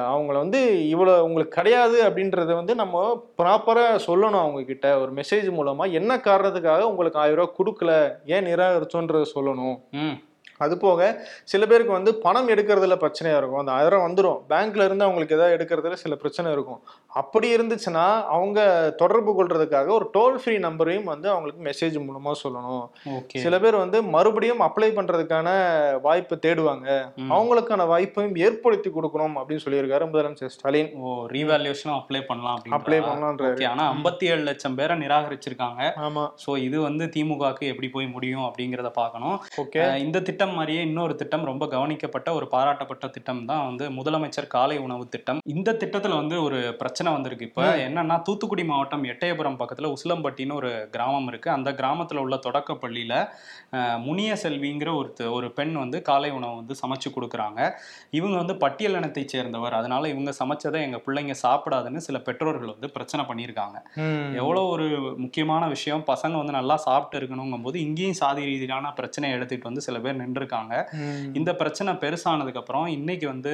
அவங்கள 0.10 0.34
வந்து 0.34 0.60
இவ்வளோ 0.90 1.20
உங்களுக்கு 1.20 1.58
கிடையாது 1.58 2.04
அப்படின்றத 2.04 2.54
வந்து 2.56 2.76
நம்ம 2.76 2.98
ப்ராப்பராக 3.38 4.00
சொல்லணும் 4.08 4.44
அவங்கக்கிட்ட 4.44 5.02
ஒரு 5.02 5.14
மெசேஜ் 5.14 5.52
மூலமாக 5.52 5.90
என்ன 5.90 6.18
காரணத்துக்காக 6.18 6.82
உங்களுக்கு 6.82 7.20
ஆயிரம் 7.20 7.38
ரூபா 7.38 7.56
கொடுக்கல? 7.60 7.94
ஏன் 8.26 8.46
நிராகரிச்சோன்றத 8.46 9.26
சொல்லணும். 9.36 9.78
ம். 9.92 10.16
அது 10.66 10.74
போக 10.86 11.10
சில 11.54 11.66
பேருக்கு 11.72 11.94
வந்து 11.98 12.12
பணம் 12.26 12.50
எடுக்கிறதுல 12.54 12.96
பிரச்சனையா 13.04 13.38
இருக்கும். 13.40 13.62
அந்த 13.64 13.74
ஆயிரம் 13.78 14.06
வந்துடும் 14.06 14.40
பேங்க்ல 14.52 14.88
இருந்து 14.90 15.06
அவங்களுக்கு 15.08 15.38
ஏதாவது 15.38 15.56
எடுக்கிறதுல 15.58 15.98
சில 16.04 16.16
பிரச்சனை 16.24 16.48
இருக்கும். 16.56 16.82
அப்படி 17.22 17.48
இருந்துச்சுன்னா 17.56 18.06
அவங்க 18.36 18.60
தொடர்பு 19.02 19.32
கொள்றதுக்காக 19.38 19.92
ஒரு 19.98 20.08
டோல் 20.16 20.40
ஃப்ரீ 20.42 20.56
நம்பரையும் 20.68 21.10
வந்து 21.14 21.28
அவங்களுக்கு 21.34 21.62
மெசேஜ் 21.70 21.98
மூலமா 22.08 22.34
சொல்லணும். 22.44 22.86
சில 23.46 23.56
பேர் 23.64 23.78
வந்து 23.84 23.98
மறுபடியும் 24.16 24.64
அப்ளை 24.68 24.90
பண்றதுக்கான 24.98 25.48
வாய்ப்பை 26.08 26.38
தேடுவாங்க. 26.46 26.88
அவங்களுக்கான 27.36 27.88
வாய்ப்பையும் 27.94 28.38
ஏற்படுத்தி 28.46 28.92
கொடுக்கணும் 28.98 29.38
அப்படின்னு 29.40 29.66
சொல்லியிருக்காரு 29.66 30.10
முதலமைச்சர் 30.12 30.54
ஸ்டாலின். 30.56 30.92
ஓ 31.00 31.16
ரீவேல்யூஷனும் 31.36 31.98
அப்ளை 32.00 32.22
பண்ணலாம் 32.30 32.60
அப்ளை 32.80 33.00
பண்ணலான்றாரு. 33.08 33.56
ஓகே 33.58 33.68
ஆனா 33.74 33.86
ஐம்பத்தி 33.96 34.28
ஏழு 34.34 34.44
லட்சம் 34.50 34.78
பேரை 34.80 34.98
நிராகரிச்சிருக்காங்க. 35.04 35.82
ஆமா. 36.08 36.26
ஸோ 36.46 36.52
இது 36.68 36.78
வந்து 36.88 37.06
திமுகவுக்கு 37.16 37.72
எப்படி 37.74 37.90
போய் 37.96 38.14
முடியும் 38.16 38.46
அப்படிங்கிறத 38.50 38.92
பார்க்கணும். 39.02 39.38
ஓகே 39.64 39.84
இந்த 40.06 40.18
திட்டம் 40.30 40.49
மாதிரியே 40.50 40.81
இன்னொரு 40.81 41.16
திட்டம் 41.16 41.44
ரொம்ப 41.44 41.66
கவனிக்கப்பட்ட 41.68 42.34
ஒரு 42.34 42.48
பாராட்டப்பட்ட 42.51 43.10
திட்டம் 43.10 43.46
தான் 43.46 43.66
வந்து 43.66 43.86
முதலமைச்சர் 43.90 44.48
காலை 44.48 44.78
உணவு 44.78 45.10
திட்டம். 45.10 45.40
இந்த 45.46 45.72
திட்டத்துல 45.74 46.16
வந்து 46.16 46.44
ஒரு 46.44 46.75
பிரச்சனை 46.78 47.13
வந்திருக்கு 47.13 47.46
இப்போ. 47.46 47.63
என்னன்னா 47.86 48.22
தூத்துக்குடி 48.22 48.63
மாவட்டம் 48.63 49.04
எட்டயபுரம் 49.04 49.60
பக்கத்துல 49.60 49.92
உசிலம்பட்டின்னு 49.94 50.54
ஒரு 50.54 50.72
கிராமம் 50.92 51.28
இருக்கு. 51.28 51.50
அந்த 51.50 51.72
கிராமத்துல 51.72 52.18
உள்ள 52.18 52.38
தொடக்க 52.38 52.74
பள்ளியில 52.74 53.13
முனிய 54.00 54.31
செல்விங்கிற 54.44 54.90
ஒரு 54.96 55.07
ஒரு 55.31 55.51
பெண் 55.51 55.75
வந்து 55.75 56.01
காலை 56.01 56.31
உணவு 56.31 56.56
வந்து 56.56 56.75
சமைச்சு 56.81 57.10
கொடுக்குறாங்க. 57.16 57.60
இவங்க 58.10 58.36
வந்து 58.38 58.57
பட்டியல் 58.57 58.94
இனத்தை 58.94 59.24
சேர்ந்தவர். 59.28 59.74
அதனால 59.74 60.10
இவங்க 60.10 60.34
சமைச்சதை 60.40 60.81
எங்க 60.81 61.01
பிள்ளைங்க 61.06 61.36
சாப்பிடாதுன்னு 61.44 61.98
சில 62.00 62.18
பெற்றோர்கள் 62.19 62.74
வந்து 62.74 62.90
பிரச்சனை 62.90 63.25
பண்ணியிருக்காங்க. 63.25 63.78
ம். 63.98 64.31
எவ்வளோ 64.36 64.63
ஒரு 64.68 64.88
முக்கியமான 65.18 65.68
விஷயம். 65.68 66.04
பசங்க 66.07 66.36
வந்து 66.38 66.51
நல்லா 66.51 66.78
சாப்பிட்டு 66.78 67.18
இருக்கணுங்கும் 67.19 67.62
போது 67.62 67.80
இங்கேயும் 67.80 68.13
சாதி 68.13 68.42
ரீதியிலான 68.44 68.94
பிரச்சனையை 68.94 69.36
எடுத்துட்டு 69.38 69.69
வந்து 69.69 69.81
சில 69.81 70.00
பேர் 70.00 70.15
நின்றுருக்காங்க 70.15 70.38
ம். 71.00 71.25
இந்த 71.36 71.51
பிரச்சனை 71.60 71.93
பெருசானதுக்கு 72.01 72.62
அப்புறம் 72.62 72.88
இன்னைக்கு 72.96 73.27
வந்து 73.27 73.53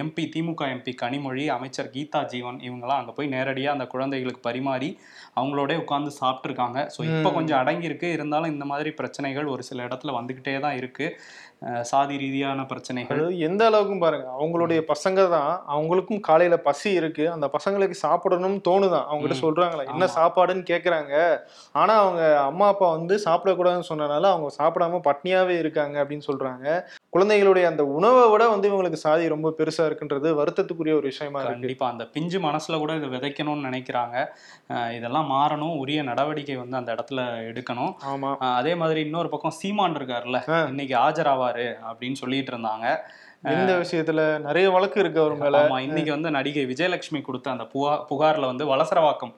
எம்பி 0.00 0.24
திமுக 0.32 0.62
எம்பி 0.72 0.92
கனிமொழி 1.00 1.44
அமைச்சர் 1.54 1.92
கீதா 1.92 2.22
ஜீவன் 2.30 2.58
இவங்கெல்லாம் 2.64 3.00
அங்க 3.00 3.12
போய் 3.12 3.32
நேரடியா 3.32 3.70
அந்த 3.72 3.86
குழந்தைகளுக்கு 3.92 4.42
பரிமாறி 4.44 4.90
அவங்களோட 5.36 5.72
உட்காந்து 5.80 6.12
சாப்பிட்ருக்காங்க 6.18 6.58
ஸோ 6.94 7.00
இப்போ. 7.10 7.30
கொஞ்சம் 7.36 7.60
அடங்கியிருக்கு 7.60 8.08
இருந்தாலும் 8.14 8.52
இந்த 8.52 8.64
மாதிரி 8.70 8.90
பிரச்சனைகள் 8.96 9.18
ஒரு 9.50 9.62
சில 9.64 9.86
இடத்துல 9.86 10.14
வந்துகிட்டே 10.16 10.54
தான் 10.60 10.76
இருக்கு 10.76 11.06
அஹ் 11.08 11.49
சாதி 11.82 12.16
ரீதியான 12.16 12.66
பிரச்சனைகள். 12.66 13.36
எந்த 13.38 13.70
அளவுக்கும் 13.70 13.98
பாருங்க 13.98 14.28
அவங்களுடைய 14.40 14.82
பசங்க 14.86 15.28
தான் 15.28 15.64
அவங்களுக்கும் 15.68 16.20
காலையில 16.20 16.56
பசி 16.56 16.92
இருக்கு 16.92 17.30
அந்த 17.30 17.50
பசங்களுக்கு 17.58 17.94
சாப்பிடணும்னு 18.02 18.60
தோணுதான் 18.68 19.04
அவங்க 19.04 19.28
கிட்ட. 19.28 19.46
சொல்றாங்களா 19.46 19.86
என்ன. 19.86 20.08
சாப்பாடுன்னு 20.16 20.64
கேக்குறாங்க? 20.70 21.40
ஆனா 21.72 21.94
அவங்க 22.00 22.40
அம்மா 22.40 22.66
அப்பா 22.66 22.90
வந்து 22.90 23.16
சாப்பிடக்கூடாதுன்னு 23.24 23.88
சொன்னனால 23.88 24.22
அவங்க 24.22 24.48
சாப்பிடாம 24.58 25.00
பட்னியாவே 25.04 25.58
இருக்காங்க 25.58 26.04
அப்படின்னு 26.04 26.22
சொல்றாங்க. 26.26 26.84
குழந்தைகளுடைய 27.12 27.68
அந்த 27.68 27.84
உணவை 27.84 28.30
விட 28.30 28.48
வந்து 28.48 28.66
இவங்களுக்கு 28.70 29.00
சாதி 29.04 29.28
ரொம்ப 29.28 29.54
பெருசா 29.58 29.84
இருக்குன்றது 29.84 30.28
வருத்தத்துக்குரிய 30.40 30.92
ஒரு 30.96 31.00
விஷயமா 31.00 31.38
இருக்கு. 31.38 31.58
கண்டிப்பா. 31.58 31.90
அந்த 31.90 32.04
பிஞ்சு 32.04 32.38
மனசுல 32.40 32.78
கூட 32.78 32.94
இதை 32.94 33.08
விதைக்கணும்னு 33.08 33.66
நினைக்கிறாங்க. 33.68 34.26
இதெல்லாம் 34.92 35.30
மாறணும். 35.30 35.78
உரிய 35.78 36.02
நடவடிக்கை 36.02 36.56
வந்து 36.56 36.76
அந்த 36.76 36.94
இடத்துல 36.94 37.20
எடுக்கணும். 37.50 37.94
ஆமா. 38.12 38.36
அதே 38.36 38.74
மாதிரி 38.74 39.00
இன்னொரு 39.00 39.28
பக்கம் 39.28 39.50
சீமான் 39.50 39.96
இருக்காருல்ல. 39.96 40.68
இன்னைக்கு 40.68 40.96
ஆஜராவாரு 40.96 41.66
அப்படின்னு 41.90 42.12
சொல்லிட்டு 42.12 42.52
இருந்தாங்க. 42.56 42.96
இந்த 43.42 43.72
விஷயத்துல 43.82 44.38
நிறைய 44.38 44.70
வழக்கு 44.70 45.00
இருக்கு 45.00 45.20
அவர் 45.20 45.36
மேல. 45.36 45.68
ஆமா. 45.68 45.78
இன்னைக்கு 45.78 46.10
வந்து 46.10 46.30
நடிகை 46.30 46.66
விஜயலட்சுமி 46.66 47.22
கொடுத்த 47.22 47.50
அந்த 47.50 47.64
புகார் 47.64 48.04
புகார்ல 48.10 48.44
வந்து 48.44 48.76
வலசரவாக்கம் 48.76 49.34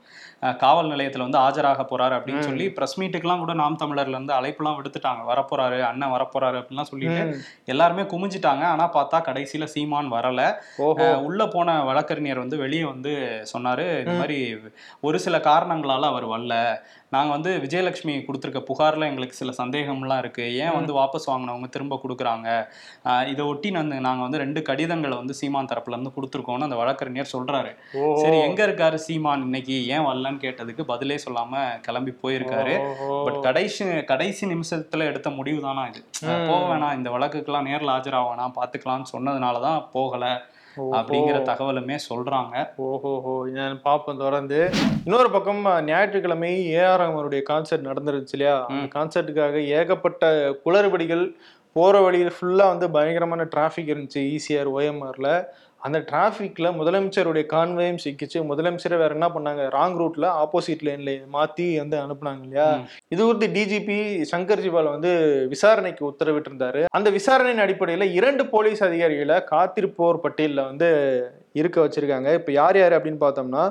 காவல் 0.59 0.91
நிலையத்துல 0.91 1.27
வந்து 1.27 1.39
ஆஜராக 1.39 1.85
போறாரு 1.91 2.15
அப்படின்னு. 2.15 2.41
சொல்லி 2.41 2.71
பிரஸ் 2.71 2.97
மீட்டுக்கெல்லாம் 3.01 3.39
கூட 3.39 3.53
நாம் 3.53 3.79
தமிழர்ல 3.83 4.15
இருந்து 4.15 4.35
அழைப்புலாம் 4.35 4.79
விடுத்துட்டாங்க. 4.79 5.21
வரப்போறாரு 5.31 5.81
அண்ணன் 5.83 6.13
வரப்போறாரு 6.13 6.59
அப்படின்லாம் 6.61 6.91
சொல்லிட்டு. 6.93 7.25
எல்லாருமே 7.65 8.03
குமிஞ்சிட்டாங்க. 8.03 8.65
ஆனா 8.73 8.87
பார்த்தா 8.97 9.21
கடைசியில 9.29 9.65
சீமான் 9.65 10.13
வரல. 10.13 10.41
உள்ள 11.29 11.47
போன 11.47 11.77
வழக்கறிஞர் 11.85 12.39
வந்து 12.39 12.57
வெளியே 12.57 12.85
வந்து 12.85 13.13
சொன்னாரு 13.53 13.87
இந்த 13.99 14.17
மாதிரி 14.19 14.39
ஒரு 15.01 15.19
சில 15.19 15.39
காரணங்களால 15.39 16.11
அவர் 16.13 16.27
வரல. 16.29 16.57
நாங்க 17.15 17.31
வந்து 17.37 17.51
விஜயலட்சுமி 17.65 18.13
கொடுத்துருக்க 18.27 18.61
புகார்ல 18.69 19.09
எங்களுக்கு 19.11 19.39
சில 19.41 19.53
சந்தேகம்லாம் 19.59 20.21
இருக்கு. 20.23 20.45
ஏன் 20.65 20.75
வந்து 20.77 20.93
வாபஸ் 20.99 21.29
வாங்கினவங்க 21.31 21.69
திரும்ப 21.75 22.01
கொடுக்குறாங்க? 22.05 22.49
இதை 23.33 23.43
ஒட்டி 23.45 23.71
நாங்க 23.71 23.99
நாங்க 24.07 24.23
வந்து 24.23 24.41
ரெண்டு 24.45 24.63
கடிதங்களை 24.63 25.17
வந்து 25.17 25.35
சீமான் 25.41 25.71
தரப்புல 25.73 25.97
இருந்து 25.97 26.15
கொடுத்துருக்கோம்னு 26.17 26.69
அந்த 26.69 26.79
வழக்கறிஞர் 26.83 27.33
சொல்றாரு. 27.33 27.73
ஓஹோ. 28.03 28.15
சரி 28.23 28.39
எங்க 28.47 28.61
இருக்காரு 28.69 29.01
சீமான் 29.07 29.45
இன்னைக்கு? 29.49 29.77
ஏன் 29.87 30.07
வரலன்னு 30.09 30.43
கேட்டதுக்கு 30.47 30.85
பதிலே 30.93 31.19
சொல்லாம 31.27 31.63
கிளம்பி 31.81 32.15
போயிருக்காரு. 32.23 32.77
பட் 33.27 33.41
கடைசி 33.43 33.85
கடைசி 34.13 34.47
நிமிஷத்துல 34.55 35.11
எடுத்த 35.13 35.31
முடிவு 35.31 35.61
தானா 35.61 35.85
இது. 35.93 36.03
போக 36.49 36.61
வேணாம் 36.71 36.97
இந்த 37.01 37.11
வழக்குக்கெல்லாம் 37.11 37.69
நேர்ல 37.71 37.95
ஆஜராக 37.99 38.31
வேணாம் 38.31 38.57
பாத்துக்கலாம்னு 38.59 39.13
சொன்னதுனாலதான் 39.15 39.81
போகல. 39.93 40.25
ஓஹோ. 40.25 40.52
அப்படிங்கிற 40.77 41.39
தகவலுமே 41.43 41.97
சொல்றாங்க. 42.09 42.55
ஓஹோஹோ. 42.77 43.47
நான் 43.51 43.83
பார்ப்போம் 43.83 44.17
தொடர்ந்து. 44.17 44.71
இன்னொரு 45.05 45.31
பக்கம் 45.31 45.63
ஞாயிற்றுக்கிழமை 45.85 46.75
ஏஆர் 46.75 47.01
அவருடைய 47.01 47.43
கான்சர்ட் 47.51 47.89
நடந்துருச்சு 47.89 48.33
இல்லையா? 48.33 48.67
அந்த 48.69 48.99
கான்சர்ட்டுக்காக 48.99 49.67
ஏகப்பட்ட 49.79 50.25
குளறுபடிகள் 50.67 51.25
போற 51.73 52.01
வழியில் 52.01 52.33
ஃபுல்லா 52.41 52.67
வந்து 52.67 52.91
பயங்கரமான 52.91 53.45
டிராஃபிக் 53.45 53.93
இருந்துச்சு 53.93 54.23
ஈசிஆர் 54.33 54.71
ஓஎம்ஆர்ல 54.73 55.29
அந்த 55.87 55.99
டிராஃபிக்ல 56.11 56.71
முதலமைச்சருடைய 56.79 57.45
கான்வேயும் 57.53 58.01
சிக்கிச்சு. 58.05 58.39
முதலமைச்சரை 58.51 58.97
வேற 59.03 59.11
என்ன 59.19 59.29
பண்ணாங்க? 59.35 59.63
ராங் 59.77 59.97
ரூட்ல 60.01 60.27
ஆப்போசிட் 60.43 60.85
லேன்ல 60.89 61.15
மாத்தி 61.37 61.67
வந்து 61.83 61.97
அனுப்புனாங்க 62.05 62.43
இல்லையா. 62.47 62.69
இது 63.15 63.21
குறித்து 63.25 63.49
டிஜிபி 63.59 63.99
சங்கர் 64.33 64.65
ஜிவால் 64.67 64.95
வந்து 64.95 65.13
விசாரணைக்கு 65.55 66.05
உத்தரவிட்டிருந்தாரு. 66.11 66.83
அந்த 66.99 67.11
விசாரணையின் 67.19 67.65
அடிப்படையில 67.67 68.09
இரண்டு 68.19 68.47
போலீஸ் 68.55 68.83
அதிகாரிகளை 68.89 69.39
காத்திருப்போர் 69.53 70.25
பட்டியலில் 70.27 70.69
வந்து 70.71 70.91
இருக்க 71.61 71.79
வச்சிருக்காங்க. 71.85 72.29
இப்போ 72.39 72.51
யார் 72.53 72.77
யார் 72.81 72.95
அப்படின்னு 72.99 73.25
பார்த்தோம்னா 73.25 73.65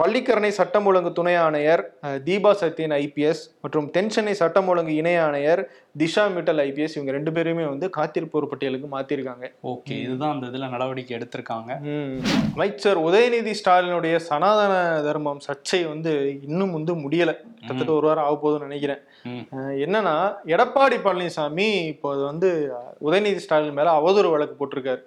பள்ளிக்கரணை 0.00 0.48
சட்டம் 0.56 0.86
ஒழுங்கு 0.88 1.10
துணை 1.18 1.32
ஆணையர் 1.44 1.82
தீபா 2.26 2.50
சத்யன் 2.60 2.94
ஐபிஎஸ் 2.98 3.40
மற்றும் 3.62 3.86
தென்சென்னை 3.94 4.34
சட்டம் 4.40 4.68
ஒழுங்கு 4.72 4.92
இணை 5.00 5.14
ஆணையர் 5.22 5.62
திஷா 6.00 6.24
மிட்டல் 6.34 6.60
ஐபிஎஸ் 6.66 6.94
இவங்க 6.96 7.12
ரெண்டு 7.16 7.32
பேருமே 7.36 7.64
வந்து 7.70 7.86
காத்திருப்போர் 7.96 8.50
பட்டியலுக்கு 8.50 8.88
மாத்திருக்காங்க. 8.94 9.46
ஓகே 9.72 9.96
இதுதான் 10.04 10.34
அந்த 10.34 10.46
இதுல 10.50 10.68
நடவடிக்கை 10.74 11.14
எடுத்திருக்காங்க. 11.18 11.42
ம். 11.82 12.14
அமைச்சர் 12.54 12.98
உதயநிதி 12.98 13.54
ஸ்டாலினுடைய 13.60 14.16
சனாதன 14.16 14.72
தர்மம் 15.02 15.40
சர்ச்சை 15.46 15.88
வந்து 15.88 16.12
இன்னும் 16.42 16.72
வந்து 16.72 16.94
முடியல. 16.94 17.32
கிட்டத்தட்ட 17.58 17.92
ஒரு 17.92 18.06
வாரம் 18.06 18.24
ஆக 18.24 18.36
போகுதுன்னு 18.42 18.60
நினைக்கிறேன் 18.60 19.00
என்னன்னா 19.84 20.14
எடப்பாடி 20.46 20.96
பழனிசாமி 21.04 21.86
இப்போ 21.86 22.12
அது 22.12 22.22
வந்து 22.22 22.48
உதயநிதி 23.00 23.36
ஸ்டாலின் 23.36 23.72
மேல 23.72 24.00
அவதூறு 24.00 24.30
வழக்கு 24.30 24.54
போட்டிருக்காரு. 24.60 25.02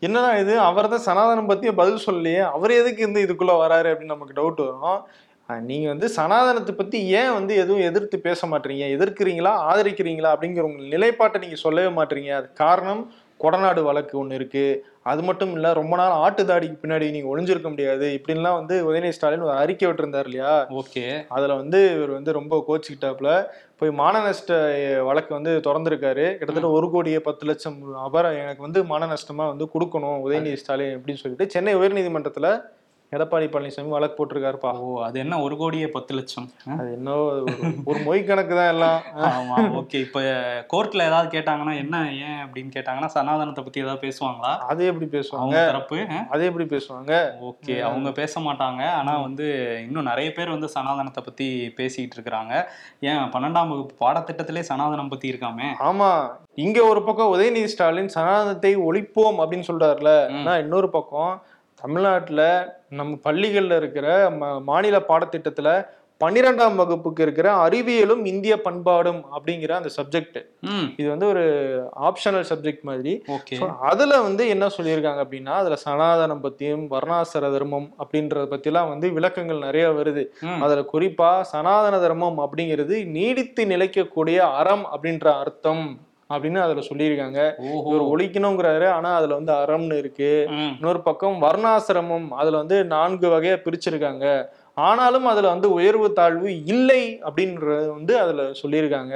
என்னடா 0.00 0.36
இது? 0.36 0.58
அவர் 0.58 0.88
தான் 0.88 1.06
சனாதனம் 1.06 1.46
பத்தி 1.46 1.72
பதில் 1.72 2.04
சொல்லலையே. 2.06 2.42
அவர் 2.50 2.70
எதுக்கு 2.70 3.02
இருந்து 3.02 3.24
இதுக்குள்ள 3.24 3.54
வராரு 3.56 3.88
அப்படின்னு 3.90 4.14
நமக்கு 4.16 4.42
டவுட் 4.42 4.66
வரும். 4.66 5.00
நீங்க 5.48 5.88
வந்து 5.88 6.08
சனாதனத்தை 6.08 6.74
பத்தி 6.74 7.06
ஏன் 7.10 7.32
வந்து 7.32 7.54
எதுவும் 7.54 7.80
எதிர்த்து 7.80 8.20
பேச 8.20 8.46
மாட்டீங்க? 8.46 8.84
எதிர்க்கிறீங்களா? 8.96 9.52
ஆதரிக்கிறீங்களா? 9.70 10.30
அப்படிங்கிற 10.34 10.60
உங்க 10.60 10.82
நிலைப்பாட்டை 10.82 11.40
நீங்க 11.40 11.54
சொல்லவே 11.54 12.02
மாட்டீங்க. 12.02 12.30
அது 12.30 12.52
காரணம் 12.52 13.02
கொடநாடு 13.40 13.82
வழக்கு 13.82 14.18
ஒன்று 14.18 14.34
இருக்கு. 14.34 14.64
அது 15.06 15.22
மட்டும் 15.22 15.52
இல்ல 15.52 15.72
ரொம்ப 15.72 15.96
நாள் 15.96 16.10
ஆட்டு 16.10 16.44
தாடிக்கு 16.44 16.76
பின்னாடி 16.82 17.10
நீங்க 17.10 17.28
ஒளிஞ்சிருக்க 17.28 17.68
முடியாது. 17.68 18.18
இப்படின்லாம் 18.18 18.54
வந்து 18.54 18.92
உதயநிதி 18.92 19.08
ஸ்டாலின் 19.08 19.40
ஒரு 19.40 19.52
அறிக்கை 19.52 19.88
விட்டிருந்தார் 19.88 20.24
இல்லையா? 20.24 20.66
ஓகே. 20.70 21.24
அதுல 21.28 21.54
வந்து 21.54 21.96
இவர் 21.96 22.10
வந்து 22.10 22.32
ரொம்ப 22.32 22.64
கோச்சிக்கிட்டாப்புல. 22.68 23.30
போய் 23.78 23.90
மான 23.90 24.22
நஷ்ட 24.22 24.54
வழக்கு 25.02 25.34
வந்து 25.34 25.50
திறந்திருக்காரு. 25.58 26.36
கிட்டத்தட்ட 26.36 26.70
ஒரு 26.70 26.90
கோடியே 26.90 27.20
பத்து 27.20 27.46
லட்சம் 27.46 27.78
அபரம் 28.06 28.38
எனக்கு 28.38 28.62
வந்து 28.62 28.84
மான 28.84 29.06
நஷ்டமா 29.06 29.46
வந்து 29.46 29.68
கொடுக்கணும் 29.74 30.18
உதயநிதி 30.26 30.54
ஸ்டாலின் 30.54 30.96
அப்படின்னு 30.96 31.22
சொல்லிட்டு 31.22 31.50
சென்னை 31.50 31.76
உயர்நீதிமன்றத்துல 31.76 32.50
எடப்பாடி 33.16 33.48
பழனிசாமி 33.48 33.88
வழக்கு 33.88 34.26
போட்டிருக்காருப்பா. 34.26 34.72
ஓ 34.72 35.02
அது 35.02 35.18
என்ன 35.18 35.40
ஒரு 35.40 35.56
கோடியே 35.56 35.86
பத்து 35.86 36.14
லட்சம்? 36.14 36.50
அது 36.78 36.92
என்ன 36.92 37.10
ஒரு- 37.10 37.44
மொய் 37.86 38.24
கணக்கு 38.24 38.54
தான் 38.54 38.68
எல்லாம். 38.68 39.00
ஆமா 39.16 39.60
ஓகே. 39.60 39.94
இப்ப 39.94 40.20
கோர்ட்ல 40.72 41.06
ஏதாவது 41.06 41.40
கேட்டாங்கன்னா 41.40 41.76
என்ன 41.76 42.12
ஏன் 42.12 42.44
அப்படின்னு 42.44 42.70
கேட்டாங்கன்னா 42.76 43.06
சனாதனத்தை 43.06 43.64
பத்தி 43.64 43.80
ஏதாவது 43.80 44.08
பேசுவாங்களா? 44.08 44.56
அது 44.56 44.86
எப்படி 44.86 45.18
பேசுவாங்க? 45.18 45.50
தரப்பு? 45.50 46.06
அது 46.30 46.44
எப்படி 46.44 46.64
பேசுவாங்க? 46.64 47.30
ஓகே 47.42 47.80
அவங்க 47.80 48.12
பேச 48.12 48.40
மாட்டாங்க. 48.40 48.90
ஆனா 48.90 49.20
வந்து 49.20 49.76
இன்னும் 49.86 50.02
நிறைய 50.02 50.32
பேர் 50.32 50.50
வந்து 50.50 50.68
சனாதனத்தை 50.68 51.24
பத்தி 51.24 51.72
பேசிக்கிட்டு 51.76 52.30
இருக்கிறாங்க. 52.30 52.64
ஏன் 53.00 53.16
பன்னெண்டாம் 53.16 53.68
வகுப்பு 53.68 54.08
பாடத்திட்டத்திலே 54.08 54.62
சனாதனம் 54.68 55.08
பத்தி 55.08 55.30
இருக்காமே. 55.30 55.66
ஆமா. 55.80 56.30
இங்க 56.54 56.84
ஒரு 56.84 57.02
பக்கம் 57.02 57.34
உதயநிதி 57.34 57.64
ஸ்டாலின் 57.64 58.08
சனாதனத்தை 58.08 58.76
ஒழிப்போம் 58.76 59.38
அப்படின்னு 59.38 59.62
சொல்றாருல. 59.72 60.38
ஆனா 60.38 60.56
இன்னொரு 60.56 60.90
பக்கம் 60.90 61.42
தமிழ்நாட்டுல 61.82 62.42
நம்ம 62.90 63.18
பள்ளிகள்ல 63.24 63.76
இருக்கிற 63.76 64.06
மாநில 64.62 64.98
பாடத்திட்டத்துல 65.08 65.70
பன்னிரெண்டாம் 66.20 66.74
வகுப்புக்கு 66.74 67.22
இருக்கிற 67.22 67.66
அறிவியலும் 67.66 68.22
இந்திய 68.24 68.54
பண்பாடும் 68.60 69.20
அப்படிங்கிற 69.36 69.70
அந்த 69.70 69.90
சப்ஜெக்ட் 69.96 70.36
இது 70.96 71.06
வந்து 71.08 71.26
ஒரு 71.26 71.44
ஆப்ஷனல் 72.08 72.44
சப்ஜெக்ட் 72.50 72.82
மாதிரி. 72.82 73.12
அதுல 73.90 74.20
வந்து 74.20 74.42
என்ன 74.48 74.66
சொல்லியிருக்காங்க 74.66 75.22
அப்படின்னா 75.24 75.54
அதுல 75.60 75.78
சனாதனம் 75.84 76.44
பத்தியும் 76.46 76.84
வர்ணாசிர 76.94 77.52
தர்மம் 77.54 77.88
அப்படின்றத 77.98 78.44
பத்திலாம் 78.52 78.88
வந்து 78.88 79.08
விளக்கங்கள் 79.12 79.58
நிறைய 79.58 79.86
வருது. 79.90 80.24
அதுல 80.64 80.84
குறிப்பா 80.92 81.30
சனாதன 81.54 81.98
தர்மம் 81.98 82.38
அப்படிங்கிறது 82.38 82.98
நீடித்து 83.16 83.64
நிலைக்கக்கூடிய 83.64 84.38
அறம் 84.60 84.86
அப்படின்ற 84.94 85.26
அர்த்தம். 85.38 85.84
அப்படின்னு 86.30 86.60
அதுல 86.60 86.82
சொல்லியிருக்காங்க. 86.88 87.40
இவர் 87.88 88.04
ஒழிக்கணுங்கிறாரு 88.12 88.88
ஆனா 88.90 89.10
அதுல 89.16 89.38
வந்து 89.40 89.52
அறம்னு 89.52 89.98
இருக்கு. 89.98 90.32
இன்னொரு 90.76 91.00
பக்கம் 91.00 91.36
வர்ணாசிரமம் 91.42 92.28
அதுல 92.40 92.56
வந்து 92.56 92.78
நான்கு 92.84 93.28
வகையா 93.28 93.56
பிரிச்சிருக்காங்க. 93.66 94.26
ஆனாலும் 94.76 95.26
அதுல 95.26 95.48
வந்து 95.48 95.68
உயர்வு 95.72 96.06
தாழ்வு 96.12 96.50
இல்லை 96.64 97.00
அப்படின்றது 97.28 97.86
வந்து 97.88 98.12
அதுல 98.20 98.42
சொல்லியிருக்காங்க. 98.62 99.14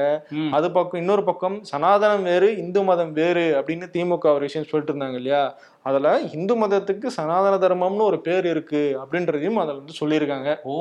அது 0.50 0.66
பக்கம் 0.70 1.00
இன்னொரு 1.00 1.24
பக்கம் 1.24 1.56
சனாதனம் 1.70 2.22
வேறு 2.22 2.48
இந்து 2.56 2.82
மதம் 2.82 3.12
வேறு 3.12 3.44
அப்படின்னு 3.58 3.86
திமுக 3.94 4.26
ஒரு 4.36 4.46
விஷயம் 4.48 4.68
சொல்லிட்டு 4.70 4.94
இருந்தாங்க 4.94 5.14
இல்லையா? 5.14 5.42
அதுல 5.86 6.08
இந்து 6.34 6.54
மதத்துக்கு 6.56 7.08
சனாதன 7.14 7.54
தர்மம்னு 7.62 8.04
ஒரு 8.04 8.18
பேர் 8.20 8.46
இருக்கு 8.46 8.80
அப்படின்றதையும் 9.00 9.58
அதுல 9.62 9.78
வந்து 9.78 9.96
சொல்லியிருக்காங்க. 9.98 10.50
ஓ 10.66 10.76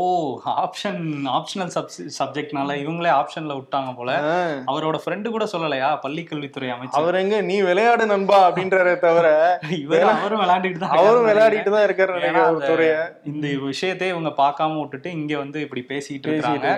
ஆப்ஷன் 0.64 1.02
ஆப்ஷனல் 1.34 1.72
சப்ஜெக்ட்னால 2.18 2.76
இவங்களே 2.84 3.12
ஆப்ஷன்ல 3.18 3.56
விட்டாங்க 3.58 3.92
போல. 3.96 4.12
அவரோட 4.70 4.98
ஃப்ரெண்டு 5.04 5.30
கூட 5.30 5.46
சொல்லலையா? 5.54 5.90
பள்ளிக்கல்வித்துறை 6.04 6.70
அமைச்சர்? 6.70 7.00
அவர் 7.00 7.18
எங்க 7.22 7.40
நீ 7.44 7.58
விளையாடு 7.68 8.06
நண்பா 8.06 8.38
அப்படின்றத 8.48 8.94
தவிர 9.04 9.28
இவர் 9.80 10.06
அவரும் 10.14 10.44
விளையாண்டுட்டு 10.44 10.82
தான் 10.84 10.96
அவரும் 11.00 11.28
விளையாடிட்டு 11.30 11.74
தான் 11.76 11.86
இருக்காரு 11.88 12.16
இந்த 13.32 13.46
விஷயத்தை 13.66 14.08
இவங்க 14.14 14.34
பார்க்காம 14.40 14.80
விட்டுட்டு 14.80 15.12
இங்க 15.18 15.34
வந்து 15.38 15.60
இப்படி 15.66 15.84
பேசிட்டு 15.90 16.32
இருக்காங்க. 16.32 16.72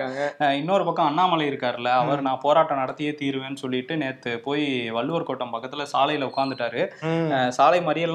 இன்னொரு 0.58 0.84
பக்கம் 0.84 1.08
அண்ணாமலை 1.08 1.46
இருக்காருல்ல 1.48 1.90
அவர் 2.00 2.26
நான் 2.26 2.42
போராட்டம் 2.42 2.82
நடத்தியே 2.82 3.14
தீருவேன்னு 3.18 3.62
சொல்லிட்டு 3.62 3.94
நேத்து 3.98 4.34
போய் 4.44 4.66
வள்ளுவர் 4.96 5.28
கோட்டம் 5.28 5.54
பக்கத்துல 5.54 5.86
சாலையில 5.92 6.30
உட்காந்துட்டாரு 6.30 6.82
ம். 7.06 7.26
அஹ் 7.36 7.50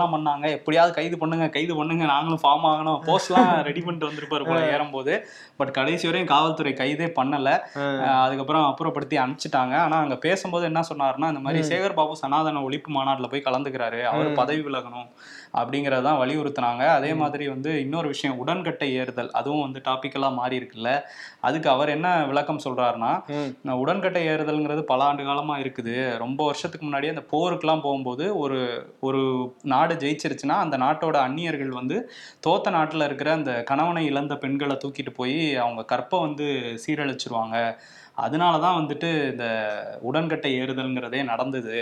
மறியல்லாம் 0.02 0.14
பண்ணாங்க. 0.16 0.46
எப்படியாவது 0.58 0.94
கைது 0.94 1.16
பண்ணுங்க 1.18 1.48
கைது 1.48 1.74
பண்ணுங்க 1.76 2.06
நாங்களும் 2.06 2.44
ஃபார்ம் 2.44 2.68
ஆகணும். 2.72 3.00
போஸ்ட்லாம் 3.08 3.50
ரெடி 3.68 3.82
பண்ணிட்டு 3.86 4.10
வந்திருப்பாரு 4.10 4.46
போல 4.50 4.60
ஏறும்போது. 4.74 5.14
பட் 5.60 5.72
கடைசி 5.72 6.08
வரையும் 6.08 6.32
காவல்துறை 6.34 6.74
கைதே 6.74 7.08
பண்ணல. 7.20 7.50
அதுக்கப்புறம் 8.24 8.66
அப்புறப்படுத்தி 8.72 9.18
அனுப்பிச்சிட்டாங்க. 9.24 9.76
ஆனா 9.86 9.98
அங்க 10.06 10.16
பேசும்போது 10.16 10.66
என்ன 10.72 10.84
சொன்னாருன்னா 10.90 11.30
இந்த 11.34 11.44
மாதிரி 11.48 11.62
சேகர் 11.72 11.98
பாபு 12.00 12.16
சனாதன 12.24 12.64
ஒழிப்பு 12.70 12.92
மாநாட்டுல 12.98 13.30
போய் 13.34 13.48
கலந்துக்கிறாரு. 13.50 14.02
அவர் 14.14 14.32
பதவி 14.32 14.62
விலகணும். 14.70 15.08
அப்படிங்கறதான் 15.54 16.20
வலியுறுத்தினாங்க. 16.22 16.88
அதே 16.88 17.14
மாதிரி 17.14 17.48
வந்து 17.48 17.80
இன்னொரு 17.80 18.08
விஷயம் 18.08 18.38
உடன்கட்டை 18.38 19.00
ஏறுதல். 19.00 19.32
அதுவும் 19.32 19.62
வந்து 19.62 19.82
டாபிக்கலா 19.86 20.34
மாறி 20.34 20.58
இருக்குல்ல. 20.58 21.02
அதுக்கு 21.40 21.70
அவர் 21.70 21.90
என்ன 21.90 22.26
விளக்கம் 22.26 22.60
சொல்றாருன்னா 22.64 23.14
உடன்கட்டை 23.72 24.28
ஏறுதல்ங்கிறது 24.28 24.82
பல 24.82 25.04
ஆண்டு 25.04 25.24
காலமா 25.24 25.58
இருக்குது. 25.58 26.18
ரொம்ப 26.18 26.46
வருஷத்துக்கு 26.46 26.88
முன்னாடி 26.88 27.10
அந்த 27.10 27.24
போருக்குலாம் 27.32 27.82
போகும்போது 27.82 28.38
ஒரு 28.38 28.60
ஒரு 29.00 29.22
நாடு 29.64 29.96
ஜெயிச்சிருச்சுன்னா 29.96 30.58
அந்த 30.66 30.78
நாட்டோட 30.78 31.16
அந்நியர்கள் 31.16 31.70
வந்து 31.70 32.12
தோத்த 32.48 32.70
நாட்டுல 32.70 33.06
இருக்கிற 33.06 33.32
அந்த 33.32 33.64
கணவனை 33.64 34.06
இழந்த 34.06 34.36
பெண்களை 34.36 34.78
தூக்கிட்டு 34.86 35.14
போய் 35.16 35.56
அவங்க 35.56 35.86
கற்பை 35.96 36.20
வந்து 36.20 36.48
சீரழிச்சிருவாங்க. 36.86 37.58
அதனாலதான் 38.26 38.78
வந்துட்டு 38.80 39.10
இந்த 39.32 39.46
உடன்கட்டை 40.02 40.52
ஏறுதல்ங்கிறதே 40.62 41.22
நடந்தது. 41.32 41.78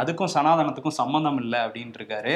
அதுக்கும் 0.00 0.32
சனாதனத்துக்கும் 0.34 0.98
சம்பந்தம் 1.00 1.40
இல்லை 1.42 1.58
அப்படின்ட்டு 1.64 2.00
இருக்காரு 2.00 2.34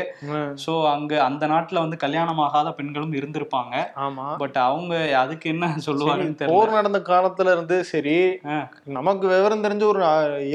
சோ 0.65 0.75
அங்க 0.93 1.13
அந்த 1.29 1.45
நாட்டுல 1.53 1.83
வந்து 1.85 1.99
கல்யாணமாகாத 2.05 2.71
பெண்களும் 2.79 3.17
இருந்திருப்பாங்க. 3.21 3.75
பட் 4.43 4.59
அவங்க 4.69 4.95
அதுக்கு 5.23 5.47
என்ன 5.55 5.73
சொல்லுவாங்கன்னு 5.87 6.39
தெரியல. 6.41 6.53
போர் 6.53 6.77
நடந்த 6.77 7.01
காலத்துல 7.11 7.55
இருந்து 7.57 7.79
சரி. 7.93 8.17
நமக்கு 8.99 9.27
விவரம் 9.35 9.65
தெரிஞ்ச 9.65 9.85
ஒரு 9.93 10.03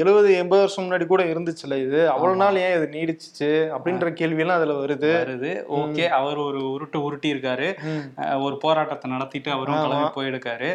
எழுபது 0.02 0.28
எண்பது 0.40 0.62
வருஷம் 0.62 0.84
முன்னாடி 0.84 1.06
கூட 1.06 1.22
இருந்துச்சுல 1.32 1.78
இது. 1.86 2.00
அவ்வளவு 2.14 2.40
நாள் 2.42 2.60
ஏன் 2.64 2.76
இது 2.76 2.88
நீடிச்சுச்சு 2.96 3.50
அப்படின்ற 3.76 4.12
கேள்வி 4.20 4.42
எல்லாம் 4.44 4.60
அதுல 4.60 4.76
வருது. 4.82 5.10
வருது. 5.22 5.52
ஓகே 5.80 6.06
அவர் 6.18 6.38
ஒரு 6.48 6.60
உருட்டு 6.74 7.04
உருட்டி 7.06 7.28
இருக்காரு 7.34 7.68
ஒரு 8.46 8.56
போராட்டத்தை 8.64 9.08
நடத்திட்டு 9.10 9.50
அவரும். 9.56 9.82
கிளம்பி 9.84 10.10
போயிருக்காரு. 10.16 10.70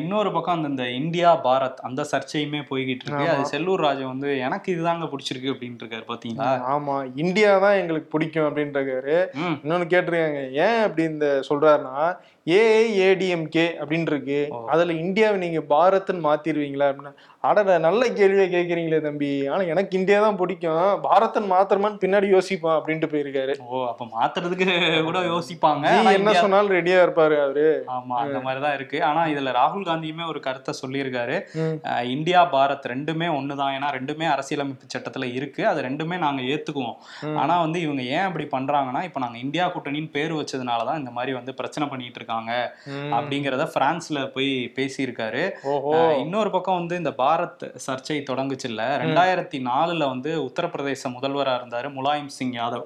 இன்னொரு 0.00 0.30
பக்கம் 0.34 0.64
அந்த 0.68 0.84
இந்த 0.90 1.11
இந்தியா 1.12 1.30
பாரத் 1.46 1.80
அந்த 1.86 2.02
சர்ச்சையுமே 2.10 2.60
போய்கிட்டு 2.68 3.04
இருக்கு. 3.04 3.24
அது 3.32 3.50
செல்லூர் 3.50 3.82
ராஜு 3.84 4.04
வந்து 4.10 4.28
எனக்கு 4.46 4.68
இதுதாங்க 4.74 5.06
பிடிச்சிருக்கு 5.10 5.52
அப்படின்ட்டு 5.52 5.84
இருக்காரு 5.84 6.06
பாத்தீங்களா? 6.10 6.52
ஆமா. 6.74 6.94
இந்தியா 7.22 7.50
தான் 7.64 7.78
எங்களுக்கு 7.80 8.08
பிடிக்கும் 8.14 8.46
அப்படின்றாரு 8.48 9.16
இன்னொன்னு 9.56 9.86
கேட்டிருக்காங்க 9.92 10.40
ஏன் 10.66 10.80
அப்படி 10.86 11.04
இந்த 11.12 11.28
சொல்றாருன்னா 11.48 11.96
ஏஐஏடிஎம்கே 12.56 13.66
அப்படின்னு 13.80 14.10
இருக்கு. 14.10 14.38
அதுல 14.72 14.94
இந்தியாவை 15.02 15.36
நீங்க 15.38 15.60
பாரத்னு 15.74 16.26
மாத்திருவீங்களா? 16.28 16.88
அப்படின்னா 16.90 17.12
அடட 17.44 17.78
நல்ல 17.78 18.08
கேள்வியை 18.08 18.48
கேட்குறீங்களே 18.52 19.00
தம்பி. 19.00 19.46
ஆனா 19.46 19.62
எனக்கு 19.62 19.98
இந்தியா 19.98 20.20
தான் 20.20 20.36
பிடிக்கும். 20.36 21.04
பாரதன் 21.04 21.48
மாத்திரமான்னு 21.52 21.98
பின்னாடி 22.02 22.26
யோசிப்பான் 22.34 22.74
அப்படின்ட்டு 22.74 23.08
போயிருக்காரு. 23.12 23.58
ஓ 23.58 23.86
அப்ப 23.86 24.06
மாத்துறதுக்கு 24.18 25.02
கூட 25.04 25.20
யோசிப்பாங்க. 25.20 26.12
என்ன 26.12 26.32
சொன்னாலும் 26.32 26.70
ரெடியா 26.70 26.98
இருப்பாரு 27.06 27.36
அவரு. 27.46 27.84
ஆமா 27.86 28.12
அந்த 28.24 28.40
மாதிரிதான் 28.40 28.74
இருக்கு. 28.74 29.04
ஆனா 29.04 29.24
இதுல 29.24 29.54
ராகுல் 29.56 29.86
காந்தியுமே 29.88 30.28
ஒரு 30.28 30.40
கருத்தை 30.40 30.74
சொல்லியிருக்காரு. 30.86 31.36
இந்தியா 32.04 32.52
பாரத் 32.52 32.86
ரெண்டுமே 32.92 33.28
ஒண்ணுதான். 33.38 33.72
ஏன்னா 33.78 33.90
ரெண்டுமே 33.98 34.30
அரசியலமைப்பு 34.30 34.86
சட்டத்துல 34.94 35.32
இருக்கு. 35.32 35.66
அது 35.66 35.82
ரெண்டுமே 35.82 36.18
நாங்க 36.18 36.42
ஏத்துக்குவோம். 36.42 36.96
ம். 37.20 37.36
ஆனா 37.36 37.60
வந்து 37.60 37.80
இவங்க 37.80 38.02
ஏன் 38.02 38.26
அப்படி 38.30 38.44
பண்றாங்கன்னா 38.44 39.02
இப்ப 39.02 39.20
நாங்க 39.20 39.38
இந்தியா 39.38 39.72
கூட்டணின்னு 39.74 40.10
பேர் 40.10 40.32
வச்சதுனாலதான் 40.32 40.98
இந்த 40.98 41.10
மாதிரி 41.10 41.32
வந்து 41.32 41.54
பிரச்சனை 41.54 41.88
பண்ணிட்டு 41.88 42.16
இருக்காங்க. 42.16 42.76
அப்படிங்கறத 42.88 43.68
பிரான்ஸ்ல 43.76 44.26
போய் 44.26 44.72
பேசியிருக்காரு. 44.76 45.50
இன்னொரு 46.18 46.50
பக்கம் 46.50 46.78
வந்து 46.78 46.96
இந்த 46.96 47.10
பாரத் 47.10 47.30
சர்ச்சை 47.86 48.16
தொடங்குச்சு 48.30 48.68
இல்ல 48.70 48.82
ரெண்டாயிரத்தி 49.02 49.58
நாலுல 49.68 50.06
வந்து 50.12 50.30
உத்தரப்பிரதேச 50.48 51.10
முதல்வரா 51.16 51.54
இருந்தாரு 51.60 51.88
முலாயம் 51.96 52.30
சிங் 52.36 52.52
யாதவ். 52.52 52.84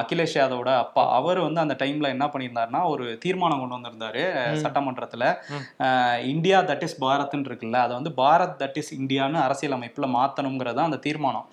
அகிலேஷ் 0.00 0.36
யாதவோட 0.40 0.70
அப்பா. 0.84 1.04
அவர் 1.18 1.40
வந்து 1.46 1.60
அந்த 1.64 1.76
டைம்ல 1.82 2.06
என்ன 2.14 2.26
பண்ணியிருந்தாருன்னா 2.32 2.82
ஒரு 2.92 3.06
தீர்மானம் 3.24 3.60
கொண்டு 3.62 3.76
வந்திருந்தாரு. 3.78 4.24
சட்டமன்றத்துல. 4.64 5.24
இந்தியா 6.32 6.60
தட் 6.70 6.84
இஸ் 6.88 6.98
பாரத்னு 7.04 7.48
இருக்குல்ல 7.50 7.80
அதை 7.86 7.94
வந்து 7.98 8.12
பாரத் 8.22 8.56
தட் 8.62 8.78
இஸ் 8.82 8.92
இந்தியான்னு 9.00 9.38
அரசியல் 9.46 9.76
அமைப்புல 9.78 10.08
மாத்தணுங்கிறது 10.16 10.82
அந்த 10.86 11.00
தீர்மானம். 11.06 11.46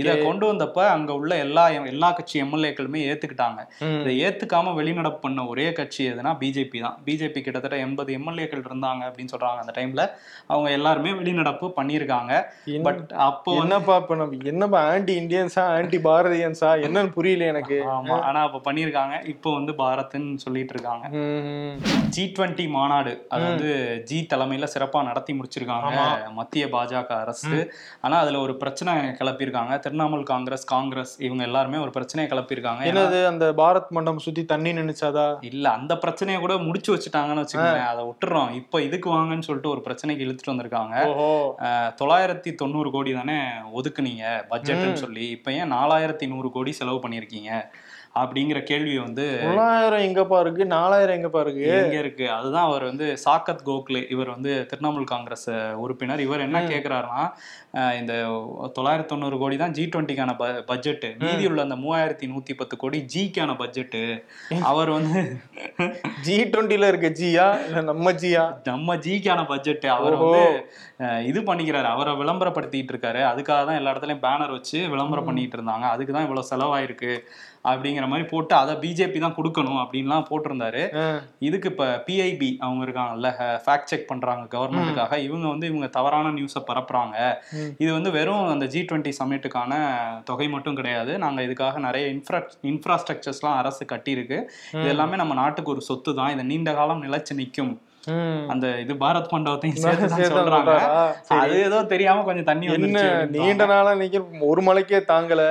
இதை 0.00 0.14
கொண்டு 0.24 0.44
வந்தப்ப 0.52 0.80
அங்க 0.96 1.12
உள்ள 1.20 1.32
எல்லா 1.44 1.64
எல்லா 1.92 2.10
கட்சி 2.18 2.36
எம்எல்ஏக்களுமே 2.42 3.00
ஏத்துக்கிட்டாங்க. 3.10 3.60
இதை 4.02 4.14
ஏத்துக்காம 4.26 4.74
வெளிநடப்பு 4.80 5.20
பண்ண 5.24 5.46
ஒரே 5.52 5.66
கட்சி 5.78 6.02
எதுனா 6.10 6.32
பிஜேபி 6.42 6.78
தான். 6.86 6.98
பிஜேபி 7.06 7.40
கிட்டத்தட்ட 7.46 7.76
எண்பது 7.86 8.10
எம்எல்ஏக்கள் 8.18 8.64
இருந்தாங்க 8.68 9.02
அப்படின்னு 9.08 9.32
சொல்றாங்க 9.34 9.60
அந்த 9.64 9.74
டைம்ல. 9.78 10.04
அவங்க 10.52 10.70
எல்லாருமே 10.78 11.10
வெளிநடப்பு 11.20 11.68
பண்ணியிருக்காங்க 11.78 12.32
பட் 12.86 13.12
அப்போ 13.28 13.54
என்னப்பா 13.62 13.96
இப்ப 14.02 14.16
நம்ம 14.20 14.50
என்னப்பா 14.52 14.80
ஆன்டி 14.92 15.14
இந்தியன்ஸா 15.22 15.64
ஆன்டி 15.76 15.98
பாரதியன்ஸா 16.08 16.70
என்னன்னு 16.86 17.14
புரியல 17.16 17.46
எனக்கு. 17.52 17.78
ஆமா 17.96 18.18
ஆனா 18.28 18.42
அப்ப 18.48 18.62
பண்ணியிருக்காங்க 18.68 19.14
இப்போ 19.32 19.52
வந்து 19.58 19.74
பாரத்ன்னு 19.82 20.42
சொல்லிட்டு 20.44 20.74
இருக்காங்க. 20.76 21.04
ஜி 22.14 22.24
டுவெண்ட்டி 22.36 22.66
மாநாடு 22.76 23.12
அது 23.32 23.44
வந்து 23.50 23.70
ஜி 24.10 24.18
தலைமையில 24.32 24.68
சிறப்பா 24.74 25.00
நடத்தி 25.10 25.32
முடிச்சிருக்காங்க. 25.38 25.90
மத்திய 26.38 26.66
பாஜக 26.74 27.12
அரசு. 27.24 27.58
ஆனா 28.04 28.16
அதுல 28.24 28.40
ஒரு 28.46 28.56
பிரச்சனை 28.62 28.92
கிளப்பியிருக்காங்க. 29.20 29.72
திரிணாமுல் 29.86 30.24
காங்கிரஸ் 30.32 30.66
காங்கிரஸ் 30.74 31.14
இவங்க 31.26 31.42
எல்லாருமே 31.48 31.78
ஒரு 31.84 31.92
பிரச்சனையை 31.96 32.28
கிளப்பியிருக்காங்க. 32.32 32.82
என்னது 32.90 33.18
அந்த 33.32 33.46
பாரத் 33.60 33.92
மண்டபம் 33.96 34.24
சுத்தி 34.26 34.44
தண்ணி 34.52 34.72
நினைச்சாதா 34.80 35.26
இல்ல 35.50 35.66
அந்த 35.78 35.92
பிரச்சனையை 36.04 36.38
கூட 36.44 36.56
முடிச்சு 36.66 36.90
வச்சுட்டாங்கன்னு 36.94 37.44
வச்சுக்கோங்களேன். 37.44 37.90
அதை 37.92 38.04
விட்டுறோம். 38.08 38.50
இப்போ 38.60 38.76
இதுக்கு 38.86 39.08
வாங்கன்னு 39.14 39.46
சொல்லிட்டு 39.48 39.72
ஒரு 39.74 39.82
பிரச்சனைக்கு 39.86 40.24
இழுத்துட்டு 40.26 40.54
வந்திருக்காங்க. 40.54 40.94
தொள்ளாயிரத்தி 42.00 42.54
தொண்ணூறு 42.54 42.90
கோடி 42.90 43.12
தானே 43.12 43.38
ஒதுக்குனீங்க 43.78 44.24
பட்ஜெட்னு 44.50 45.02
சொல்லி. 45.04 45.30
இப்போ 45.30 45.52
ஏன் 45.52 45.72
நாலாயிரத்தி 45.72 46.26
நூறு 46.26 46.50
கோடி 46.50 46.72
செலவு 46.72 46.98
பண்ணியிருக்கீங்க? 46.98 47.50
அப்படிங்கிற 48.16 48.58
கேள்வி 48.64 48.94
வந்து 48.98 49.24
தொள்ளாயிரம் 49.42 50.04
எங்கப்பா 50.06 50.38
இருக்கு 50.42 50.64
நாலாயிரம் 50.72 51.16
எங்கப்பா 51.16 51.40
இருக்கு 51.44 51.64
எங்க 51.76 51.96
இருக்கு? 51.98 52.26
அதுதான் 52.36 52.66
அவர் 52.68 52.84
வந்து 52.84 53.06
சாக்கத் 53.24 53.64
கோக்லே 53.66 54.02
இவர் 54.14 54.30
வந்து 54.32 54.52
திரிணாமுல் 54.70 55.08
காங்கிரஸ் 55.10 55.48
உறுப்பினர். 55.82 56.22
இவர் 56.26 56.44
என்ன 56.46 56.60
கேக்குறாருன்னா 56.68 57.24
அஹ், 57.78 57.94
இந்த 57.98 58.12
தொள்ளாயிரத்தி 58.76 59.08
தொண்ணூறு 59.08 59.36
கோடி 59.38 59.56
தான் 59.58 59.74
ஜி 59.74 59.84
டுவெண்ட்டிக்கான 59.88 60.34
பட்ஜெட் 60.68 61.04
மீதி 61.22 61.46
உள்ள 61.48 61.60
அந்த 61.64 61.76
மூவாயிரத்தி 61.80 62.26
நூத்தி 62.30 62.52
பத்து 62.56 62.76
கோடி 62.76 62.98
ஜிக்கான 63.12 63.50
பட்ஜெட் 63.58 63.98
அவர் 64.66 64.90
வந்து 64.94 65.20
ஜி 66.24 66.36
டுவெண்ட்டில 66.46 66.88
இருக்க 66.88 67.08
ஜியா? 67.18 67.46
இல்ல 67.66 67.82
நம்ம 67.90 68.12
ஜியா? 68.20 68.44
நம்ம 68.68 68.96
ஜிக்கான 69.04 69.40
பட்ஜெட் 69.46 69.86
அவர். 69.96 70.16
வந்து 70.22 70.42
இது 71.26 71.40
பண்ணிக்கிறாரு. 71.46 71.88
அவரை 71.90 72.12
விளம்பரப்படுத்திட்டு 72.16 72.92
இருக்காரு. 72.92 73.20
அதுக்காக 73.30 73.60
தான் 73.64 73.78
எல்லா 73.78 73.92
இடத்துலயும் 73.92 74.22
பேனர் 74.22 74.54
வச்சு 74.54 74.78
விளம்பரம் 74.92 75.28
பண்ணிட்டு 75.28 75.56
இருந்தாங்க. 75.58 75.86
அதுக்கு 75.94 76.12
தான் 76.12 76.26
இவ்வளவு 76.26 76.50
செலவாயிருக்கு. 76.50 77.12
அப்படிங்கிற 77.70 78.06
மாதிரி 78.12 78.26
போட்டு 78.32 78.54
அதை 78.60 78.74
பிஜேபி 78.82 79.18
தான் 79.24 79.36
கொடுக்கணும் 79.38 79.80
அப்படின்லாம் 79.82 80.26
போட்டிருந்தாரு. 80.30 80.82
இதுக்கு 81.46 81.70
இப்ப 81.72 81.86
பிஐபி 82.06 82.50
அவங்க 82.66 82.82
இருக்காங்கல்ல 82.86 83.30
ஃபேக்ட் 83.64 83.90
செக் 83.92 84.08
பண்றாங்க 84.10 84.44
கவர்மெண்ட்டுக்காக 84.56 85.18
இவங்க 85.26 85.46
வந்து 85.54 85.68
இவங்க 85.72 85.88
தவறான 85.98 86.32
நியூஸை 86.38 86.62
பரப்புறாங்க. 86.70 87.16
இது 87.82 87.90
வந்து 87.98 88.12
வெறும் 88.18 88.44
அந்த 88.54 88.68
ஜி 88.74 88.82
டுவெண்ட்டி 88.90 89.14
சமிட்டுக்கான 89.20 89.72
தொகை 90.30 90.48
மட்டும் 90.54 90.78
கிடையாது. 90.80 91.14
நாங்க 91.24 91.40
இதுக்காக 91.48 91.82
நிறைய 91.88 92.06
இன்ஃப்ரா 92.16 92.40
இன்ஃப்ராஸ்ட்ரக்சர்ஸ்லாம் 92.72 93.58
அரசு 93.62 93.82
கட்டியிருக்கு. 93.94 94.40
இது 94.78 94.88
எல்லாமே 94.94 95.16
நம்ம 95.22 95.34
நாட்டுக்கு 95.42 95.74
ஒரு 95.76 95.84
சொத்து 95.90 96.14
தான் 96.20 96.32
இது 96.36 96.50
நீண்ட 96.52 96.72
காலம் 96.80 97.04
நிலைச்சு 97.08 97.34
நிற்கும். 97.42 97.74
அந்த 98.52 98.66
இது 98.82 98.94
பாரத் 99.02 99.32
மண்டபத்தையும் 99.34 99.78
சேர்த்து 99.84 100.26
சொல்றாங்க. 100.36 100.72
அது 101.40 101.54
ஏதோ 101.66 101.78
தெரியாம 101.92 102.22
கொஞ்சம் 102.28 102.48
தண்ணி 102.50 102.66
என்ன. 102.76 103.00
நீண்ட 103.34 103.64
நாளா 103.72 103.92
நிக்க 104.00 104.20
ஒரு 104.50 104.62
மலைக்கே 104.68 105.00
தாங்கல. 105.12 105.42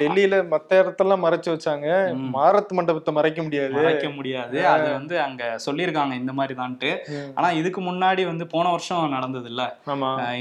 டெல்லியில 0.00 0.40
மத்த 0.52 0.80
இடத்தெல்லாம் 0.82 1.22
மறைச்சு 1.26 1.50
வச்சாங்க. 1.54 1.88
பாரத் 2.36 2.74
மண்டபத்தை 2.78 3.12
மறைக்க 3.18 3.40
முடியாது. 3.46 3.74
மறைக்க 3.78 4.08
முடியாது. 4.16 4.58
அது 4.74 4.88
வந்து 4.98 5.14
அங்க 5.26 5.42
சொல்லியிருக்காங்க 5.66 6.16
இந்த 6.22 6.34
மாதிரி 6.40 6.56
தான்ட்டு. 6.62 6.90
ஆனா 7.38 7.50
இதுக்கு 7.60 7.82
முன்னாடி 7.90 8.24
வந்து 8.30 8.46
போன 8.54 8.66
வருஷம் 8.74 9.14
நடந்தது 9.16 9.48
இல்ல 9.52 9.62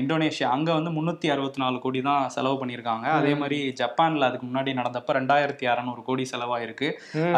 இந்தோனேஷியா. 0.01 0.49
அங்க 0.57 0.69
வந்து 0.77 0.93
முன்னூத்தி 0.97 1.29
அறுபத்தி 1.35 1.61
நாலு 1.63 1.77
கோடி 1.85 2.01
தான் 2.09 2.29
செலவு 2.37 2.57
பண்ணியிருக்காங்க. 2.61 3.07
அதே 3.19 3.33
மாதிரி 3.41 3.59
ஜப்பான்ல 3.81 4.29
அதுக்கு 4.29 4.47
முன்னாடி 4.49 4.73
நடந்தப்ப 4.81 5.17
ரெண்டாயிரத்தி 5.19 5.65
அறநூறு 5.73 6.01
கோடி 6.09 6.25
செலவாயிருக்கு. 6.33 6.89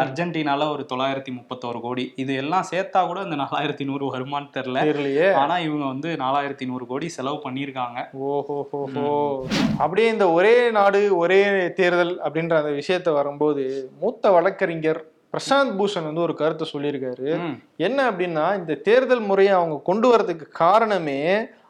அர்ஜென்டினால 0.04 0.68
ஒரு 0.74 0.82
தொள்ளாயிரத்தி 0.92 1.32
முப்பத்தோரு 1.38 1.80
கோடி. 1.86 2.06
இது 2.24 2.34
எல்லாம் 2.42 2.68
சேர்த்தா 2.72 3.02
கூட 3.10 3.20
இந்த 3.28 3.36
நாலாயிரத்தி 3.44 3.84
நூறு 3.90 4.12
வருமான்னு 4.14 4.50
தெரியல. 4.56 4.82
தெரியலையே. 4.84 5.32
ஆனா 5.32 5.58
இவங்க 5.58 5.84
வந்து 5.84 6.10
நாலாயிரத்தி 6.12 6.66
நூறு 6.66 6.86
கோடி 6.86 7.08
செலவு 7.08 7.40
பண்ணியிருக்காங்க. 7.46 8.00
ஓஹோ 8.12 8.58
ஹோ 8.94 9.46
அப்படியே 9.78 10.08
இந்த 10.08 10.30
ஒரே 10.30 10.70
நாடு 10.70 11.16
ஒரே 11.16 11.40
தேர்தல் 11.72 12.14
அப்படின்ற 12.24 12.54
அந்த 12.62 12.72
விஷயத்த 12.80 13.12
வரும்போது 13.12 13.90
மூத்த 14.00 14.30
வழக்கறிஞர் 14.30 15.02
பிரசாந்த் 15.32 15.76
பூஷன் 15.78 16.08
வந்து 16.08 16.20
ஒரு 16.20 16.34
கருத்தை 16.34 16.66
சொல்லியிருக்காரு. 16.72 17.28
என்ன 17.76 18.10
அப்படின்னா 18.10 18.46
இந்த 18.58 18.74
தேர்தல் 18.88 19.20
முறையை 19.20 19.54
அவங்க 19.54 19.76
கொண்டு 19.84 20.08
வரதுக்கு 20.16 20.46
காரணமே 20.48 21.20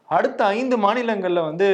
அடுத்த 0.07 0.45
ஐந்து 0.45 0.75
மாநிலங்கள்ல 0.77 1.43
வந்து 1.43 1.67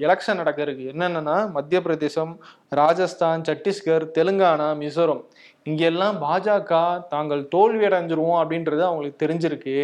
எலெக்ஷன் 0.00 0.34
நடக்க 0.34 0.62
இருக்கு 0.62 0.84
என்னென்னன்னா 0.92 1.50
மத்திய 1.50 1.80
பிரதேசம் 1.82 2.32
ராஜஸ்தான் 2.68 3.44
சத்தீஸ்கர் 3.48 4.06
தெலுங்கானா 4.18 4.66
மிசோரம். 4.82 5.22
இங்கெல்லாம் 5.66 6.16
பாஜக 6.24 6.74
தாங்கள் 7.12 7.40
தோல்வி 7.54 7.84
அடைஞ்சிருவோம் 7.88 8.40
அப்படின்றது 8.40 8.82
அவங்களுக்கு 8.88 9.20
தெரிஞ்சிருக்கு. 9.22 9.74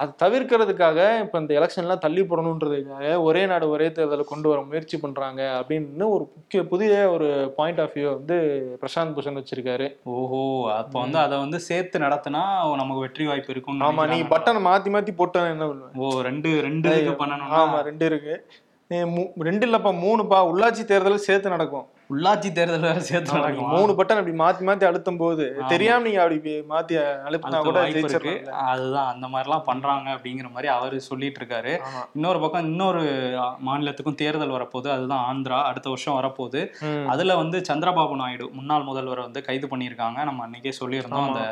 அதை 0.00 0.10
தவிர்க்கிறதுக்காக 0.22 0.98
இப்ப 1.24 1.40
இந்த 1.42 1.52
எலெக்ஷன்லாம் 1.58 2.02
தள்ளி 2.04 2.22
போடணுன்றதுக்காக 2.30 3.14
ஒரே 3.28 3.42
நாடு 3.52 3.68
ஒரே 3.74 3.86
தேர்தலை 3.98 4.24
கொண்டு 4.32 4.50
வர 4.52 4.60
முயற்சி 4.70 4.98
பண்றாங்க 5.04 5.42
அப்படின்னு 5.60 6.08
ஒரு 6.16 6.24
முக்கிய 6.36 6.62
புதிய 6.72 6.92
ஒரு 7.14 7.28
பாயிண்ட் 7.58 7.80
ஆஃப் 7.84 7.94
வியூ 7.96 8.08
வந்து 8.18 8.36
பிரசாந்த் 8.82 9.16
பூஷன் 9.16 9.40
வச்சிருக்காரு. 9.40 9.88
ஓஹோ 10.16 10.42
அப்ப 10.80 10.94
வந்து 11.04 11.20
அதை 11.24 11.38
வந்து 11.44 11.60
சேர்த்து 11.68 12.04
நடத்தினா 12.06 12.42
நமக்கு 12.82 13.04
வெற்றி 13.06 13.26
வாய்ப்பு 13.30 13.54
இருக்கும் 13.54 13.86
ஆமா 13.88 14.04
நீ 14.12 14.20
பட்டனை 14.34 14.62
மாத்தி 14.68 14.92
மாத்தி 14.96 15.14
போட்டா 15.22 15.46
என்ன 15.54 15.70
ஓ 16.04 16.12
ரெண்டு 16.28 16.50
ரெண்டு 16.68 16.92
இது 17.02 17.16
பண்ணணும்னா? 17.22 17.58
ஆமா 17.62 17.80
ரெண்டு 17.88 18.06
இருக்கு. 18.10 18.36
ரெண்டு 19.48 19.64
இல்லப்பா 19.66 19.90
மூணுப்பா. 20.02 20.38
உள்ளாட்சி 20.50 20.82
தேர்தல் 20.90 21.26
சேர்த்து 21.26 21.52
நடக்கும். 21.52 21.86
உள்ளாட்சி 22.14 22.48
தேர்தல் 22.58 22.86
வேற 22.88 23.00
சேர்த்து 23.08 23.36
நடக்குமா? 23.36 23.70
மூணு 23.76 23.92
பட்டன் 23.98 24.20
அப்படி 24.20 24.36
மாத்தி 24.42 24.62
மாத்தி 24.68 24.84
அழுத்தும் 24.88 25.20
போது. 25.22 25.44
தெரியாம 25.72 26.04
நீங்க 26.06 26.20
அப்படி 26.24 26.54
மாத்தி 26.72 26.94
அழுத்தினா 27.28 27.60
கூட 27.68 27.84
இருக்கு. 27.92 28.34
அதுதான் 28.70 29.08
அந்த 29.12 29.26
மாதிரிலாம் 29.32 29.64
பண்றாங்க 29.70 30.08
அப்படிங்கிற 30.16 30.48
மாதிரி 30.56 30.70
அவரு 30.76 30.96
சொல்லிட்டு 31.08 31.40
இருக்காரு. 31.40 31.72
இன்னொரு 32.16 32.40
பக்கம் 32.44 32.66
இன்னொரு 32.70 33.04
மாநிலத்துக்கும் 33.68 34.18
தேர்தல் 34.22 34.54
வரப்போகுது. 34.56 34.90
அதுதான் 34.96 35.24
ஆந்திரா 35.30 35.58
அடுத்த 35.70 35.88
வருஷம் 35.94 36.18
வரப்போகுது. 36.20 36.62
அதுல 37.14 37.36
வந்து 37.42 37.60
சந்திரபாபு 37.70 38.16
நாயுடு 38.22 38.48
முன்னாள் 38.58 38.88
முதல்வர் 38.90 39.24
வந்து 39.26 39.42
கைது 39.48 39.68
பண்ணியிருக்காங்க. 39.72 40.18
நம்ம 40.30 40.46
அன்னைக்கே 40.46 40.74
சொல்லியிருந்தோம். 40.80 41.28
அந்த 41.30 41.42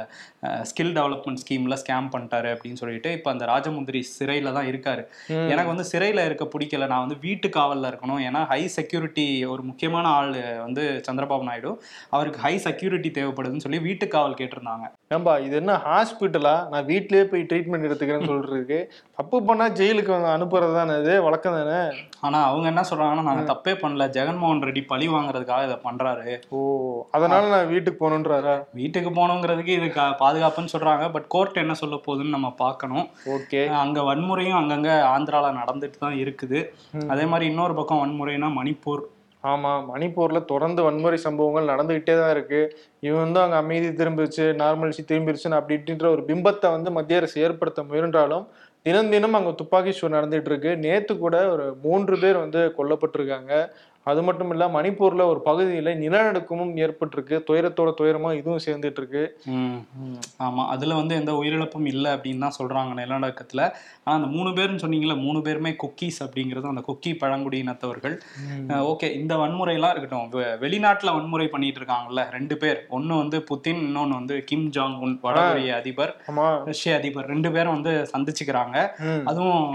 ஸ்கில் 0.70 0.94
டெவலப்மெண்ட் 0.98 1.42
ஸ்கீம்ல 1.44 1.76
ஸ்கேம் 1.82 2.12
பண்ணிட்டாரு 2.14 2.50
அப்படின்னு 2.54 2.80
சொல்லிட்டு 2.82 3.10
இப்போ 3.18 3.30
அந்த 3.34 3.44
ராஜமுந்திரி 3.52 4.02
சிறையில 4.16 4.52
தான் 4.58 4.70
இருக்காரு. 4.72 5.04
எனக்கு 5.52 5.72
வந்து 5.74 5.88
சிறையில 5.92 6.24
இருக்க 6.28 6.44
பிடிக்கல. 6.54 6.86
நான் 6.92 7.04
வந்து 7.06 7.18
வீட்டு 7.26 7.48
காவல்ல 7.58 7.90
இருக்கணும். 7.92 8.22
ஏன்னா 8.28 8.42
ஹை 8.52 8.60
செக்யூரிட்டி 8.78 9.26
ஒரு 9.54 9.62
முக்கியமான 9.70 10.08
ஆள் 10.18 10.32
வந்து 10.64 10.82
சந்திரபாபு 11.06 11.48
நாயுடு 11.48 11.70
அவருக்கு 12.14 12.42
ஹை 12.44 12.54
செக்யூரிட்டி 12.66 13.10
தேவைப்படுதுன்னு 13.18 13.64
சொல்லி 13.66 13.80
வீட்டு 13.88 14.06
காவல் 14.14 14.38
கேட்டிருந்தாங்க. 14.40 14.86
ஏம்பா 15.16 15.34
இது 15.46 15.54
என்ன 15.62 15.72
ஹாஸ்பிட்டலா 15.86 16.54
நான் 16.72 16.88
வீட்லயே 16.90 17.24
போய் 17.30 17.46
ட்ரீட்மெண்ட் 17.50 17.86
எடுத்துக்கிறேன்னு 17.88 18.30
சொல்றதுக்கு. 18.32 18.80
தப்பு 19.20 19.38
பண்ணா 19.48 19.66
ஜெயிலுக்கு 19.80 20.12
அனுப்புறது 20.36 20.72
தானே 20.78 20.94
இது? 21.02 21.14
வழக்கம் 21.26 21.58
தானே? 21.58 21.80
ஆனா 22.26 22.38
அவங்க 22.50 22.66
என்ன 22.72 22.84
சொல்றாங்கன்னா 22.90 23.26
நாங்க 23.28 23.44
தப்பே 23.52 23.74
பண்ணல. 23.82 24.06
ஜெகன்மோகன் 24.16 24.64
ரெட்டி 24.68 24.82
பழி 24.92 25.08
வாங்குறதுக்காக 25.14 25.66
இதை 25.68 25.78
பண்றாரு. 25.86 26.34
ஓ 26.56 26.58
அதனால 27.16 27.42
நான் 27.54 27.70
வீட்டுக்கு 27.72 28.00
போகணுன்றாரா? 28.02 28.56
வீட்டுக்கு 28.80 29.10
போகணுங்கிறதுக்கு 29.18 29.74
இது 29.78 29.88
பாதுகாப்புன்னு 30.24 30.74
சொல்றாங்க. 30.74 31.06
பட் 31.16 31.28
கோர்ட் 31.36 31.62
என்ன 31.64 31.74
சொல்ல 31.82 31.96
போகுதுன்னு 32.06 32.36
நம்ம 32.36 32.50
பார்க்கணும். 32.64 33.06
ஓகே. 33.36 33.62
அங்க 33.84 34.00
வன்முறையும் 34.10 34.58
அங்கங்க 34.60 34.90
ஆந்திரால 35.14 35.52
நடந்துட்டு 35.60 35.98
தான் 36.04 36.18
இருக்குது. 36.22 36.60
அதே 37.12 37.24
மாதிரி 37.32 37.50
இன்னொரு 37.52 37.74
பக்கம் 37.80 38.02
வன்முறைனா 38.02 38.50
மணிப்பூர். 38.60 39.02
ஆமாம் 39.44 39.86
மணிப்பூரில் 39.92 40.48
தொடர்ந்து 40.50 40.80
வன்முறை 40.86 41.18
சம்பவங்கள் 41.26 41.70
நடந்துக்கிட்டே 41.72 42.14
தான் 42.20 42.32
இருக்குது 42.34 42.70
இவன் 43.06 43.22
வந்து 43.24 43.40
அங்கே 43.44 43.56
அமைதி 43.62 43.88
திரும்பிச்சு 44.00 44.44
நார்மல்சி 44.62 45.02
திரும்பிடுச்சுன்னு 45.10 45.58
அப்படி 45.58 45.76
இப்படின்ற 45.78 46.06
ஒரு 46.14 46.22
பிம்பத்தை 46.28 46.68
வந்து 46.76 46.90
மத்திய 46.98 47.20
அரசு 47.22 47.38
ஏற்படுத்த 47.46 47.82
முயன்றாலும் 47.90 48.44
தினம் 48.86 49.10
தினம் 49.10 49.36
அங்கே 49.38 49.50
துப்பாக்கி 49.58 49.92
சூடு 49.96 50.14
நடந்துட்டு 50.16 50.50
இருக்கு. 50.50 50.70
நேற்று 50.84 51.12
கூட 51.18 51.36
ஒரு 51.54 51.66
மூன்று 51.84 52.14
பேர் 52.22 52.38
வந்து 52.44 52.60
கொல்லப்பட்டிருக்காங்க. 52.78 53.52
அது 54.04 54.22
மட்டும் 54.22 54.50
இல்ல 54.50 54.66
மணிப்பூர்ல 54.66 55.24
ஒரு 55.24 55.40
பகுதியில 55.44 55.96
நிலநடுக்கமும் 55.96 56.76
ஏற்பட்டிருக்கு. 56.76 57.42
துயரத்தோட 57.50 57.92
துயரமா 58.00 58.34
இதுவும் 58.34 58.58
சேர்ந்துட்டு 58.66 58.94
இருக்கு. 58.96 59.40
ஆமா. 60.38 60.66
அதுல 60.66 60.94
வந்து 60.94 61.14
எந்த 61.14 61.32
உயிரிழப்பும் 61.32 61.86
இல்லை 61.86 62.12
அப்படின்னு 62.12 62.38
தான் 62.38 62.52
சொல்றாங்க 62.58 62.98
நிலநடுக்கத்துல. 62.98 63.72
ஆனா 64.04 64.16
அந்த 64.16 64.26
மூணு 64.26 64.50
பேர்னு 64.50 64.78
சொன்னீங்கல்ல 64.78 65.20
மூணு 65.20 65.42
பேருமே 65.42 65.70
குக்கீஸ் 65.70 66.24
அப்படிங்கிறது 66.24 66.68
அந்த 66.68 66.82
குக்கி 66.86 67.06
பழங்குடியினத்தவர்கள். 67.06 68.16
ஓகே 68.68 69.12
இந்த 69.12 69.36
வன்முறையெல்லாம் 69.36 69.96
இருக்கட்டும். 69.96 70.42
வெ- 70.42 70.44
வெளிநாட்டுல 70.44 71.12
வன்முறை 71.12 71.48
பண்ணிட்டு 71.48 71.80
இருக்காங்கல்ல 71.80 72.30
ரெண்டு 72.30 72.56
பேர். 72.56 72.86
ஒன்னு 72.88 73.16
வந்து 73.16 73.44
புத்தின் 73.50 73.70
இன்னொன்னு 73.70 74.08
வந்து 74.08 74.44
கிம் 74.44 74.70
ஜாங் 74.70 74.98
உன் 74.98 75.20
வடகொரிய 75.22 75.72
அதிபர் 75.72 76.16
ரஷ்ய 76.64 76.94
அதிபர். 76.94 77.26
ரெண்டு 77.26 77.52
பேரும் 77.52 77.82
வந்து 77.82 78.08
சந்திச்சுக்கிறாங்க. 78.16 78.88
அதுவும் 79.24 79.74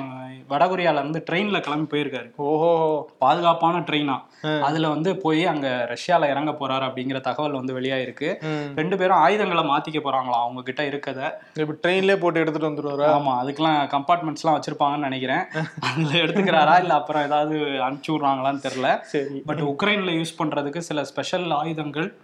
வடகொரியால 0.50 0.94
இருந்து 0.94 1.24
ட்ரெயின்ல 1.32 1.60
கிளம்பி 1.60 1.98
போயிருக்காரு. 1.98 2.36
ஓஹோ. 2.36 3.10
பாதுகாப்பான 3.20 3.80
ட்ரெயினா 3.80 4.17
ம். 4.42 4.62
அதுல 4.62 4.90
வந்து 4.90 5.18
போய் 5.18 5.46
அங்க 5.46 5.90
ரஷ்யால 5.90 6.30
இறங்க 6.30 6.52
போறாரு 6.52 6.86
அப்படிங்கிற 6.88 7.22
தகவல் 7.22 7.52
வந்து 7.52 7.80
வெளியாயிருக்கு. 7.80 8.38
ரெண்டு 8.76 8.98
பேரும் 8.98 9.18
ஆயுதங்களை 9.18 9.64
மாத்திக்க 9.64 10.00
போறாங்களாம் 10.00 10.44
அவங்க 10.44 10.62
கிட்ட 10.62 10.84
இருக்கத. 10.84 11.32
இப்ப 11.54 11.90
ட்ரெயின்லயே 11.90 12.20
போட்டு 12.20 12.40
எடுத்துட்டு 12.40 12.70
வந்துருவாரா? 12.70 13.10
ஆமா 13.10 13.34
அதுக்கெல்லாம் 13.44 13.80
கம்பார்ட்மெண்ட்ஸ்லாம் 13.96 14.60
வச்சிருப்பாங்கன்னு 14.60 14.98
நினைக்கிறேன். 14.98 15.44
அதுல 15.80 16.12
எடுத்துக்கிறாரா 16.12 16.80
இல்ல 16.80 16.94
அப்புறம் 16.94 17.24
ஏதாவது 17.24 17.58
அனுப்பிச்சு 17.58 18.08
விடுறாங்களான்னு 18.08 18.66
தெரியல. 18.68 19.02
சரி. 19.02 19.42
பட் 19.46 19.62
உக்ரைன்ல 19.62 20.12
யூஸ் 20.12 20.38
பண்றதுக்கு 20.38 20.78
சில 20.78 21.04
ஸ்பெஷல் 21.04 21.52
ஆயுதங்கள் 21.52 22.18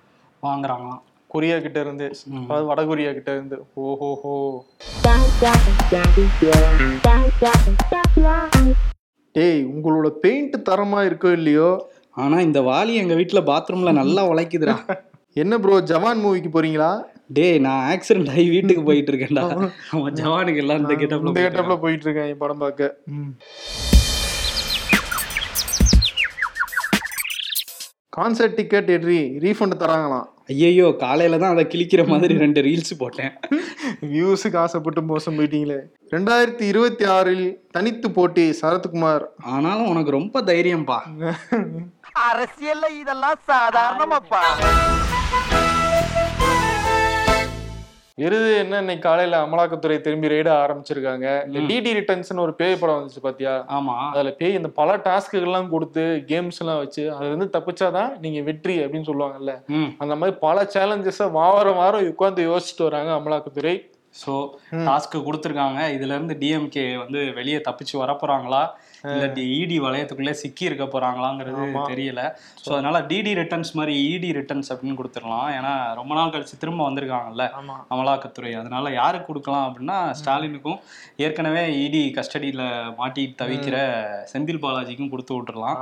வாங்குறாங்களாம். 0.43 1.01
கொரியா 1.27 1.59
கிட்ட 1.59 1.79
இருந்து. 1.79 2.11
அதாவது 2.43 2.65
வட 2.65 2.85
கொரியா 2.85 3.11
கிட்ட 3.11 3.31
இருந்து. 3.31 3.65
ஓஹோஹோ. 3.73 4.65
டேய் 9.35 9.61
உங்களோட 9.69 10.07
பெயிண்ட் 10.23 10.55
தரமா 10.69 10.99
இருக்கோ 11.01 11.29
இல்லையோ? 11.31 11.69
ஆனா 12.15 12.37
இந்த 12.41 12.59
வாலி 12.61 12.93
எங்க 12.93 13.13
வீட்ல 13.15 13.39
பாத்ரூம்ல 13.47 13.91
நல்லா 13.93 14.21
உழைக்குதுடா. 14.31 14.75
என்ன 15.35 15.59
ப்ரோ 15.59 15.77
ஜவான் 15.91 16.21
மூவிக்கு 16.23 16.49
போறீங்களா? 16.53 16.91
டேய் 17.29 17.59
நான் 17.59 17.83
ஆக்சிடென்ட் 17.93 18.29
ஆகி 18.29 18.45
வீட்டுக்கு 18.49 18.83
போயிட்டு 18.83 19.11
இருக்கேன்டா. 19.13 19.45
அவன் 19.93 20.17
ஜவானுக்கு 20.19 20.61
எல்லாம் 20.63 20.79
இந்த 20.81 20.89
இந்த 20.89 20.99
கெட்டப்ல 21.03 21.33
கெட்டப்ல 21.39 21.77
போயிட்டு 21.79 22.05
இருக்கேன் 22.07 22.29
என் 22.31 22.41
படம் 22.43 22.63
பார்க்க. 22.63 22.91
கான்சர்ட் 28.15 28.55
டிக்கெட் 28.57 28.89
எட்ரி 28.95 29.19
ரீஃபண்ட் 29.43 29.75
தராங்களாம். 29.83 30.27
ஐயையோ 30.51 30.87
காலையில 31.03 31.37
தான் 31.41 31.53
அதை 31.53 31.63
கிழிக்கிற 31.73 32.01
மாதிரி 32.11 32.33
ரெண்டு 32.41 32.61
ரீல்ஸ் 32.67 32.93
போட்டேன். 33.01 33.33
வியூஸுக்கு 34.11 34.57
ஆசைப்பட்டு 34.63 35.01
மோசம் 35.11 35.37
போயிட்டீங்களே. 35.37 35.79
ரெண்டாயிரத்தி 36.13 36.65
இருபத்தி 36.71 37.05
ஆறில் 37.15 37.45
தனித்து 37.75 38.09
போட்டி 38.17 38.45
சரத்குமார். 38.61 39.25
ஆனாலும் 39.55 39.89
உனக்கு 39.93 40.11
ரொம்ப 40.19 40.43
தைரியம்பா 40.51 40.99
அரசியல்ல 42.29 42.89
இதெல்லாம் 43.01 43.39
சாதாரணமாப்பா. 43.51 44.43
விருது 48.17 48.49
என்ன 48.57 48.79
இன்னைக்கு 48.79 49.03
காலையில 49.03 49.37
அமலாக்கத்துறை 49.43 49.95
திரும்பி 50.01 50.27
ரெய்ட 50.27 50.49
ஆரம்பிச்சிருக்காங்க. 50.63 51.27
இந்த. 51.47 51.61
டிடி 51.69 51.91
ரிட்டர்ன்ஸ்னு 51.97 52.39
ஒரு 52.39 52.53
பேய் 52.53 52.77
படம் 52.79 52.97
வந்துச்சு 52.97 53.21
பாத்தியா? 53.21 53.53
ஆமா. 53.77 53.95
அதுல 54.11 54.31
பேய் 54.31 54.57
இந்த 54.57 54.69
பல 54.71 54.97
டாஸ்க்குகள் 55.07 55.47
எல்லாம் 55.47 55.69
கொடுத்து 55.69 56.03
கேம்ஸ் 56.27 56.59
எல்லாம் 56.59 56.77
வச்சு 56.77 57.11
அதுல 57.11 57.27
இருந்து 57.27 57.47
தப்பிச்சாதான் 57.55 58.11
நீங்க 58.19 58.41
வெற்றி 58.41 58.75
அப்படின்னு 58.83 59.09
சொல்லுவாங்கல்ல. 59.09 59.55
அந்த 59.97 60.15
மாதிரி 60.15 60.37
பல 60.37 60.67
சேலஞ்சஸ 60.75 61.31
வாரம் 61.31 61.75
வாரம் 61.75 62.07
உட்காந்து 62.11 62.47
யோசிச்சுட்டு 62.49 62.87
வராங்க 62.89 63.11
அமலாக்கத்துறை. 63.19 63.75
ஸோ 64.15 64.33
டாஸ்க் 64.87 65.17
கொடுத்துருக்காங்க. 65.27 65.79
இதுல 65.95 66.15
இருந்து 66.17 66.37
டிஎம்கே 66.41 66.85
வந்து 66.97 67.33
வெளியே 67.39 67.61
தப்பிச்சு 67.69 67.97
வர 67.97 68.11
போறாங்களா 69.03 69.15
இல்ல 69.15 69.43
இடி 69.57 69.79
வளையத்துக்குள்ளே 69.79 70.33
சிக்கி 70.41 70.63
இருக்க 70.65 70.85
போறாங்களாங்கிறது 70.85 71.61
ஆமா. 71.63 71.81
தெரியல. 71.91 72.21
ஸோ 72.63 72.69
அதனால 72.75 72.99
டிடி 73.09 73.31
ரிட்டர்ன்ஸ் 73.41 73.71
மாதிரி 73.79 73.95
இடி 74.13 74.29
ரிட்டர்ன்ஸ் 74.39 74.71
அப்படின்னு 74.73 74.99
கொடுத்துடலாம். 74.99 75.49
ஏன்னா 75.57 75.73
ரொம்ப 75.93 76.13
நாள் 76.15 76.33
கழிச்சு 76.35 76.61
திரும்ப 76.63 76.81
வந்திருக்காங்கல்ல 76.89 77.45
அமலாக்கத்துறை. 77.95 78.53
அதனால 78.61 78.91
யாருக்கு 78.91 79.27
கொடுக்கலாம் 79.27 79.67
அப்படின்னா 79.69 79.97
ஸ்டாலினுக்கும் 80.21 80.79
ஏற்கனவே 81.17 81.65
இடி 81.83 82.03
கஸ்டடியில 82.19 82.63
மாட்டி 83.01 83.25
தவிக்கிற 83.41 83.75
செந்தில் 84.33 84.63
பாலாஜிக்கும் 84.65 85.13
கொடுத்து 85.15 85.35
விட்டுறலாம் 85.37 85.79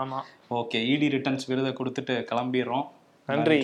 ஓகே 0.61 0.79
இடி 0.93 1.09
ரிட்டர்ன்ஸ் 1.09 1.49
விருதை 1.51 1.73
கொடுத்துட்டு 1.73 2.15
கிளம்பிடுறோம். 2.31 2.87
நன்றி. 3.29 3.57